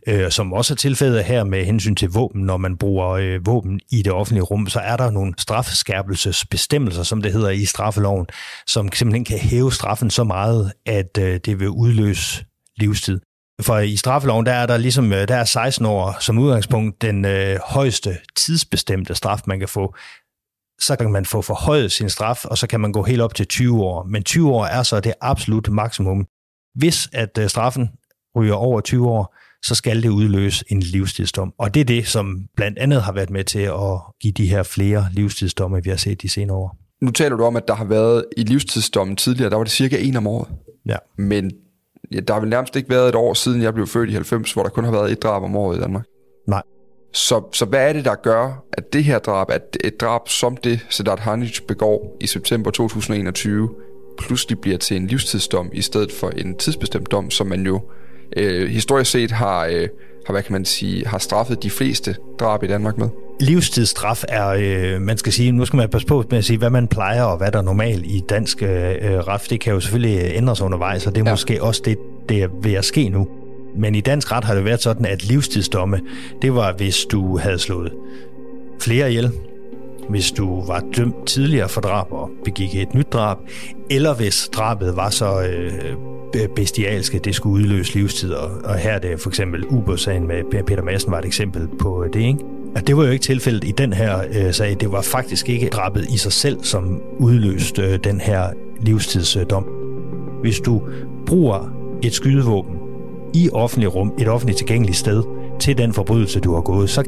øh, 0.09 0.31
som 0.31 0.53
også 0.53 0.75
er 0.75 0.77
tilfældet 0.77 1.25
her 1.25 1.45
med 1.45 1.65
hensyn 1.65 1.95
til 1.95 2.09
våben. 2.09 2.43
Når 2.43 2.57
man 2.57 2.77
bruger 2.77 3.09
øh, 3.09 3.47
våben 3.47 3.81
i 3.93 4.03
det 4.03 4.13
offentlige 4.13 4.43
rum, 4.43 4.67
så 4.67 4.81
er 4.81 4.97
der 4.97 5.11
nogle 5.11 5.35
strafskærpelsesbestemmelser, 5.39 7.03
som 7.03 7.23
det 7.23 7.33
hedder 7.33 7.51
i 7.51 7.65
straffeloven, 7.65 8.27
som 8.67 8.93
simpelthen 8.93 9.25
kan 9.25 9.39
hæve 9.39 9.73
straffen 9.73 10.11
så 10.11 10.25
meget, 10.25 10.73
at 10.87 11.19
øh, 11.21 11.41
det 11.45 11.61
vil 11.61 11.69
udløse 11.69 12.45
livstid. 12.77 13.21
For 13.63 13.79
i 13.79 13.97
straffeloven, 13.97 14.47
der 14.47 14.53
er 14.53 14.67
der 14.67 14.77
ligesom, 14.77 15.13
øh, 15.13 15.29
der 15.29 15.37
er 15.37 15.45
16 15.45 15.87
år 15.87 16.17
som 16.21 16.39
udgangspunkt 16.39 17.03
den 17.03 17.25
øh, 17.25 17.59
højeste 17.65 18.17
tidsbestemte 18.37 19.15
straf, 19.15 19.41
man 19.47 19.59
kan 19.59 19.69
få 19.69 19.95
så 20.81 20.97
kan 20.97 21.13
man 21.13 21.25
få 21.25 21.43
forhøjet 21.43 21.93
sin 21.93 22.09
straf, 22.09 22.45
og 22.45 22.59
så 22.59 22.67
kan 22.67 22.81
man 22.81 22.93
gå 22.93 23.03
helt 23.03 23.21
op 23.21 23.35
til 23.35 23.47
20 23.47 23.83
år. 23.83 24.05
Men 24.05 24.23
20 24.23 24.51
år 24.51 24.65
er 24.65 24.83
så 24.83 25.01
det 25.01 25.15
absolut 25.21 25.69
maksimum. 25.69 26.27
Hvis 26.75 27.09
at 27.13 27.39
øh, 27.39 27.49
straffen 27.49 27.89
ryger 28.37 28.55
over 28.55 28.81
20 28.81 29.09
år, 29.09 29.37
så 29.65 29.75
skal 29.75 30.03
det 30.03 30.09
udløse 30.09 30.65
en 30.69 30.81
livstidsdom. 30.81 31.53
Og 31.59 31.75
det 31.75 31.81
er 31.81 31.85
det, 31.85 32.07
som 32.07 32.47
blandt 32.57 32.79
andet 32.79 33.03
har 33.03 33.13
været 33.13 33.31
med 33.31 33.45
til 33.45 33.59
at 33.59 34.01
give 34.21 34.33
de 34.33 34.47
her 34.47 34.63
flere 34.63 35.09
livstidsdomme, 35.13 35.85
vi 35.85 35.91
har 35.91 35.97
set 35.97 36.23
de 36.23 36.29
senere 36.29 36.57
år. 36.57 36.77
Nu 37.03 37.11
taler 37.11 37.37
du 37.37 37.45
om, 37.45 37.57
at 37.57 37.69
der 37.69 37.75
har 37.75 37.85
været 37.85 38.25
i 38.37 38.43
livstidsdommen 38.43 39.17
tidligere, 39.17 39.51
der 39.51 39.57
var 39.57 39.65
det 39.65 39.73
cirka 39.73 39.99
en 39.99 40.17
om 40.17 40.27
året. 40.27 40.49
Ja. 40.87 40.97
Men 41.19 41.51
ja, 42.13 42.21
der 42.21 42.35
har 42.35 42.41
vel 42.41 42.51
nærmest 42.51 42.77
ikke 42.77 42.91
været 42.91 43.09
et 43.09 43.15
år 43.15 43.35
siden, 43.35 43.63
jeg 43.63 43.75
blev 43.75 43.87
født 43.87 44.11
i 44.11 44.13
90, 44.13 44.53
hvor 44.53 44.63
der 44.63 44.71
kun 44.71 44.85
har 44.85 44.93
været 44.93 45.13
et 45.13 45.23
drab 45.23 45.43
om 45.43 45.57
året 45.57 45.79
i 45.79 45.81
Danmark. 45.81 46.05
Nej. 46.49 46.63
Så, 47.15 47.43
så 47.53 47.65
hvad 47.65 47.89
er 47.89 47.93
det, 47.93 48.05
der 48.05 48.15
gør, 48.15 48.65
at 48.73 48.93
det 48.93 49.05
her 49.05 49.19
drab, 49.19 49.51
at 49.51 49.77
et 49.85 50.01
drab 50.01 50.29
som 50.29 50.57
det, 50.57 50.87
Sedat 50.91 51.19
Hanic 51.19 51.61
begår 51.69 52.17
i 52.21 52.27
september 52.27 52.71
2021, 52.71 53.69
pludselig 54.19 54.59
bliver 54.61 54.79
til 54.79 54.97
en 54.97 55.07
livstidsdom, 55.07 55.71
i 55.73 55.83
stedet 55.83 56.13
for 56.13 56.31
en 56.31 56.57
tidsbestemt 56.57 57.13
dom, 57.13 57.31
som 57.31 57.47
man 57.47 57.67
jo 57.67 57.81
øh, 58.37 58.71
historisk 58.71 59.11
set 59.11 59.31
har, 59.31 59.67
øh, 59.67 59.89
har, 60.27 60.33
hvad 60.33 60.43
kan 60.43 60.53
man 60.53 60.65
sige, 60.65 61.07
har 61.07 61.19
straffet 61.19 61.63
de 61.63 61.71
fleste 61.71 62.17
drab 62.41 62.63
i 62.63 62.67
Danmark 62.67 62.99
med? 62.99 63.09
Livstidsstraf 63.41 64.25
er, 64.29 64.49
øh, 64.49 65.03
man 65.03 65.19
skal 65.19 65.33
sige, 65.33 65.53
nu 65.53 65.65
skal 65.65 65.77
man 65.77 65.89
passe 65.89 66.07
på 66.07 66.25
med 66.31 66.39
at 66.39 66.45
sige, 66.45 66.59
hvad 66.59 66.71
man 66.71 66.89
plejer 66.89 67.23
og 67.23 67.37
hvad 67.37 67.53
der 67.53 67.59
er 67.59 67.63
normalt 67.63 68.07
i 68.07 68.23
dansk 68.29 68.63
øh, 68.63 68.69
ret. 68.69 69.47
Det 69.51 69.61
kan 69.61 69.73
jo 69.73 69.81
selvfølgelig 69.81 70.33
ændres 70.35 70.61
undervejs, 70.61 71.07
og 71.07 71.15
det 71.15 71.21
er 71.21 71.25
ja. 71.25 71.33
måske 71.33 71.63
også 71.63 71.83
det, 71.85 71.99
det 72.29 72.43
er 72.43 72.49
ved 72.63 72.73
at 72.73 72.85
ske 72.85 73.09
nu. 73.09 73.29
Men 73.77 73.95
i 73.95 74.01
dansk 74.01 74.33
ret 74.33 74.45
har 74.45 74.55
det 74.55 74.65
været 74.65 74.83
sådan, 74.83 75.07
at 75.07 75.25
livstidsdomme, 75.25 76.01
det 76.43 76.55
var, 76.55 76.73
hvis 76.73 77.07
du 77.11 77.39
havde 77.39 77.59
slået 77.59 77.93
flere 78.81 79.09
ihjel, 79.09 79.31
hvis 80.09 80.31
du 80.31 80.67
var 80.67 80.85
dømt 80.97 81.27
tidligere 81.27 81.69
for 81.69 81.81
drab 81.81 82.13
og 82.13 82.31
begik 82.45 82.75
et 82.75 82.95
nyt 82.95 83.13
drab, 83.13 83.37
eller 83.91 84.15
hvis 84.15 84.49
drabet 84.53 84.97
var 84.97 85.11
så 85.11 85.43
øh, 85.43 86.49
bestialske, 86.57 87.19
det 87.19 87.35
skulle 87.35 87.55
udløse 87.55 87.95
livstid. 87.95 88.33
Og 88.33 88.75
her 88.75 88.91
er 88.91 88.99
det 88.99 89.21
for 89.21 89.31
eksempel 89.31 89.65
Uber-sagen 89.67 90.27
med 90.27 90.65
Peter 90.67 90.83
Madsen 90.83 91.13
var 91.13 91.19
et 91.19 91.25
eksempel 91.25 91.69
på 91.79 92.05
det, 92.13 92.21
ikke? 92.21 92.39
Og 92.77 92.87
det 92.87 92.97
var 92.97 93.05
jo 93.05 93.11
ikke 93.11 93.23
tilfældet 93.23 93.65
i 93.65 93.73
den 93.73 93.93
her 93.93 94.23
øh, 94.33 94.53
sag. 94.53 94.77
Det 94.81 94.93
var 94.93 95.03
faktisk 95.03 95.49
ikke 95.49 95.69
drabet 95.69 96.07
i 96.09 96.17
sig 96.17 96.33
selv, 96.33 96.59
som 96.63 97.01
udløste 97.19 97.83
øh, 97.83 97.99
den 98.05 98.21
her 98.21 98.49
livstidsdom. 98.81 99.67
Hvis 100.43 100.61
du 100.61 100.83
bruger 101.27 101.73
et 102.03 102.13
skydevåben 102.13 102.84
i 103.35 103.51
offentlig 103.53 103.95
rum, 103.95 104.13
et 104.19 104.29
offentligt 104.29 104.59
tilgængeligt 104.59 104.99
sted, 104.99 105.23
til 105.61 105.79
den 105.79 105.93
forbrydelse, 105.93 106.41
du 106.41 106.55
har 106.55 106.61
gået, 106.61 106.91
så 106.91 107.05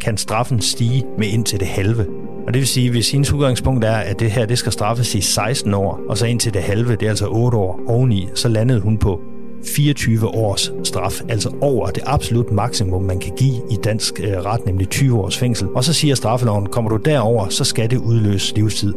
kan 0.00 0.16
straffen 0.16 0.60
stige 0.60 1.04
med 1.18 1.26
indtil 1.26 1.60
det 1.60 1.68
halve. 1.68 2.06
Og 2.46 2.54
det 2.54 2.60
vil 2.60 2.66
sige, 2.66 2.90
hvis 2.90 3.10
hendes 3.10 3.32
udgangspunkt 3.32 3.84
er, 3.84 3.96
at 3.96 4.20
det 4.20 4.30
her 4.30 4.46
det 4.46 4.58
skal 4.58 4.72
straffes 4.72 5.14
i 5.14 5.20
16 5.20 5.74
år, 5.74 6.00
og 6.08 6.18
så 6.18 6.26
indtil 6.26 6.54
det 6.54 6.62
halve, 6.62 6.96
det 6.96 7.02
er 7.02 7.10
altså 7.10 7.26
8 7.26 7.58
år 7.58 7.80
oveni, 7.86 8.28
så 8.34 8.48
landede 8.48 8.80
hun 8.80 8.98
på 8.98 9.20
24 9.66 10.28
års 10.28 10.72
straf, 10.84 11.20
altså 11.28 11.50
over 11.60 11.86
det 11.86 12.02
absolut 12.06 12.52
maksimum, 12.52 13.02
man 13.02 13.18
kan 13.18 13.32
give 13.36 13.54
i 13.70 13.76
dansk 13.84 14.20
øh, 14.20 14.32
ret, 14.32 14.66
nemlig 14.66 14.88
20 14.88 15.18
års 15.18 15.38
fængsel. 15.38 15.68
Og 15.74 15.84
så 15.84 15.92
siger 15.92 16.14
straffeloven, 16.14 16.66
kommer 16.66 16.90
du 16.90 16.96
derover, 16.96 17.48
så 17.48 17.64
skal 17.64 17.90
det 17.90 17.96
udløse 17.96 18.54
livstid. 18.54 18.94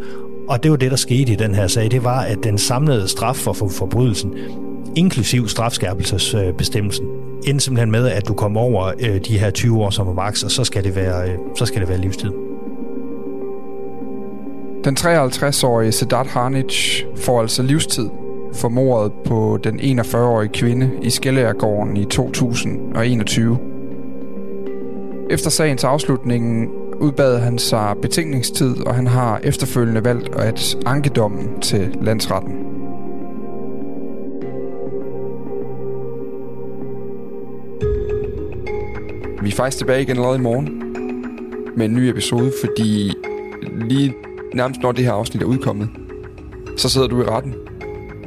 Og 0.48 0.64
det 0.64 0.72
var 0.72 0.78
det, 0.78 0.92
der 0.92 0.98
skete 0.98 1.32
i 1.32 1.36
den 1.36 1.56
her 1.56 1.68
sag. 1.68 1.92
Det 1.92 2.04
var, 2.04 2.22
at 2.22 2.44
den 2.44 2.58
samlede 2.58 3.08
straf 3.08 3.36
for 3.36 3.54
forbrydelsen, 3.54 4.34
inklusiv 4.96 5.48
strafskærpelsesbestemmelsen, 5.48 7.06
endte 7.48 7.66
simpelthen 7.66 7.92
med, 7.92 8.08
at 8.10 8.28
du 8.28 8.34
kom 8.34 8.58
over 8.58 8.92
øh, 9.00 9.20
de 9.28 9.40
her 9.40 9.52
20 9.52 9.84
år 9.84 9.90
som 9.90 10.08
er 10.08 10.14
maks, 10.14 10.44
og 10.44 10.52
så 10.52 10.64
skal 10.64 10.84
det 10.84 10.96
være, 10.96 11.30
øh, 11.30 11.38
så 11.56 11.66
skal 11.66 11.82
det 11.82 11.90
være 11.90 11.98
livstid. 11.98 12.32
Den 14.84 14.98
53-årige 15.00 15.92
Sedat 15.92 16.28
Harnic 16.28 17.04
får 17.16 17.42
altså 17.42 17.64
livstid 17.64 18.10
for 18.54 18.70
mordet 18.70 19.12
på 19.26 19.60
den 19.64 19.80
41-årige 19.80 20.50
kvinde 20.54 20.92
i 21.02 21.10
Skellærgården 21.10 21.98
i 21.98 22.06
2021. 22.06 23.58
Efter 25.30 25.50
sagens 25.50 25.84
afslutning 25.84 26.70
udbad 27.04 27.40
han 27.40 27.60
sig 27.60 27.96
betænkningstid, 28.02 28.78
og 28.88 28.96
han 28.96 29.08
har 29.08 29.40
efterfølgende 29.44 30.06
valgt 30.06 30.36
at 30.36 30.78
anke 30.86 31.10
dommen 31.10 31.62
til 31.62 31.98
landsretten. 32.02 32.54
Vi 39.42 39.50
er 39.50 39.54
faktisk 39.56 39.78
tilbage 39.78 40.02
igen 40.02 40.18
allerede 40.18 40.38
i 40.38 40.42
morgen 40.42 40.84
med 41.78 41.86
en 41.86 41.94
ny 41.94 42.00
episode, 42.00 42.52
fordi 42.64 43.14
lige 43.90 44.14
nærmest 44.54 44.82
når 44.82 44.92
det 44.92 45.06
her 45.06 45.12
afsnit 45.12 45.44
er 45.44 45.46
udkommet, 45.46 45.90
så 46.78 46.90
sidder 46.90 47.08
du 47.08 47.22
i 47.22 47.26
retten 47.26 47.54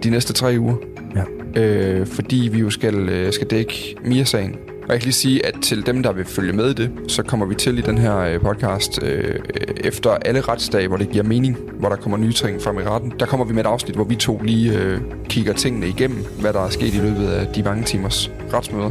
de 0.03 0.11
næste 0.11 0.33
tre 0.33 0.57
uger. 0.59 0.77
Ja. 1.15 1.61
Øh, 1.63 2.07
fordi 2.07 2.49
vi 2.53 2.59
jo 2.59 2.71
skal, 2.71 3.09
øh, 3.09 3.33
skal 3.33 3.47
dække 3.47 3.97
Mia-sagen. 4.05 4.57
Og 4.87 4.93
jeg 4.93 5.01
kan 5.01 5.05
lige 5.05 5.13
sige, 5.13 5.47
at 5.47 5.55
til 5.63 5.87
dem, 5.87 6.03
der 6.03 6.13
vil 6.13 6.25
følge 6.25 6.53
med 6.53 6.71
i 6.71 6.75
det, 6.75 6.91
så 7.09 7.23
kommer 7.23 7.47
vi 7.47 7.55
til 7.55 7.79
i 7.79 7.81
den 7.81 7.99
her 7.99 8.17
øh, 8.19 8.41
podcast 8.41 9.03
øh, 9.03 9.35
efter 9.77 10.11
alle 10.11 10.41
retsdage, 10.41 10.89
hvor 10.89 10.97
det 10.97 11.11
giver 11.11 11.25
mening, 11.25 11.59
hvor 11.79 11.89
der 11.89 11.97
kommer 11.97 12.19
nye 12.19 12.33
ting 12.33 12.63
frem 12.63 12.79
i 12.79 12.83
retten. 12.83 13.13
Der 13.21 13.27
kommer 13.27 13.47
vi 13.47 13.55
med 13.55 13.65
et 13.65 13.69
afsnit, 13.69 13.95
hvor 13.95 14.05
vi 14.05 14.15
to 14.15 14.41
lige 14.43 14.79
øh, 14.79 15.01
kigger 15.29 15.53
tingene 15.53 15.89
igennem, 15.89 16.25
hvad 16.41 16.53
der 16.53 16.61
er 16.61 16.71
sket 16.71 16.95
i 16.95 16.99
løbet 16.99 17.27
af 17.27 17.47
de 17.47 17.63
mange 17.63 17.85
timers 17.85 18.31
retsmøder. 18.53 18.91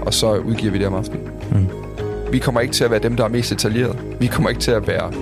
Og 0.00 0.14
så 0.14 0.34
udgiver 0.34 0.72
vi 0.72 0.78
det 0.78 0.86
om 0.86 0.94
aftenen. 0.94 1.22
Mm. 1.50 1.66
Vi 2.32 2.38
kommer 2.38 2.60
ikke 2.60 2.74
til 2.74 2.84
at 2.84 2.90
være 2.90 3.00
dem, 3.00 3.16
der 3.16 3.24
er 3.24 3.28
mest 3.28 3.50
detaljeret. 3.50 3.98
Vi 4.20 4.26
kommer 4.26 4.48
ikke 4.48 4.60
til 4.60 4.70
at 4.70 4.86
være 4.86 5.12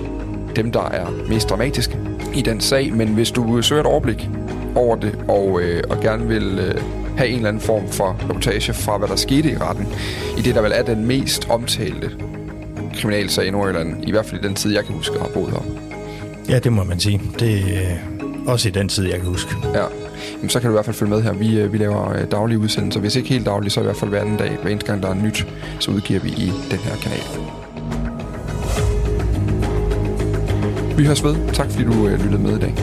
dem, 0.55 0.71
der 0.71 0.83
er 0.83 1.05
mest 1.29 1.49
dramatiske 1.49 1.97
i 2.35 2.41
den 2.41 2.61
sag. 2.61 2.93
Men 2.93 3.07
hvis 3.07 3.31
du 3.31 3.61
søger 3.61 3.81
et 3.81 3.87
overblik 3.87 4.29
over 4.75 4.95
det, 4.95 5.19
og, 5.27 5.61
øh, 5.61 5.83
og 5.89 5.99
gerne 6.01 6.27
vil 6.27 6.59
øh, 6.59 6.98
have 7.19 7.29
en 7.29 7.35
eller 7.35 7.49
anden 7.49 7.61
form 7.61 7.87
for 7.87 8.17
reportage 8.29 8.73
fra, 8.73 8.97
hvad 8.97 9.07
der 9.07 9.15
skete 9.15 9.51
i 9.51 9.57
retten, 9.57 9.87
i 10.37 10.41
det, 10.41 10.55
der 10.55 10.61
vel 10.61 10.71
er 10.75 10.83
den 10.83 11.05
mest 11.05 11.49
omtalte 11.49 12.11
kriminalsag 12.93 13.45
i 13.45 13.51
Nordjylland, 13.51 14.07
i 14.07 14.11
hvert 14.11 14.25
fald 14.25 14.43
i 14.43 14.47
den 14.47 14.55
tid, 14.55 14.73
jeg 14.73 14.85
kan 14.85 14.95
huske, 14.95 15.15
at 15.15 15.21
har 15.21 15.27
boet 15.27 15.51
her. 15.51 15.63
Ja, 16.49 16.59
det 16.59 16.73
må 16.73 16.83
man 16.83 16.99
sige. 16.99 17.21
Det 17.39 17.59
er 17.77 17.95
også 18.47 18.67
i 18.67 18.71
den 18.71 18.89
tid, 18.89 19.05
jeg 19.05 19.15
kan 19.15 19.25
huske. 19.25 19.55
Ja, 19.73 19.83
Jamen, 20.35 20.49
så 20.49 20.59
kan 20.59 20.67
du 20.69 20.73
i 20.73 20.75
hvert 20.75 20.85
fald 20.85 20.95
følge 20.95 21.09
med 21.09 21.21
her. 21.21 21.33
Vi, 21.33 21.59
øh, 21.59 21.73
vi 21.73 21.77
laver 21.77 22.11
øh, 22.11 22.31
daglige 22.31 22.59
udsendelser. 22.59 22.99
Hvis 22.99 23.15
ikke 23.15 23.29
helt 23.29 23.45
daglige, 23.45 23.69
så 23.69 23.79
i 23.79 23.83
hvert 23.83 23.97
fald 23.97 24.09
hver 24.09 24.21
anden 24.21 24.37
dag. 24.37 24.57
Hver 24.61 24.71
eneste 24.71 24.87
gang, 24.87 25.03
der 25.03 25.09
er 25.09 25.13
nyt, 25.13 25.47
så 25.79 25.91
udgiver 25.91 26.19
vi 26.19 26.29
i 26.29 26.51
den 26.71 26.79
her 26.79 26.95
kanal. 26.95 27.23
Vi 30.97 31.05
høres 31.05 31.23
ved. 31.23 31.35
Tak 31.53 31.71
fordi 31.71 31.83
du 31.83 32.07
øh, 32.07 32.23
lyttede 32.23 32.43
med 32.43 32.57
i 32.57 32.59
dag. 32.59 32.73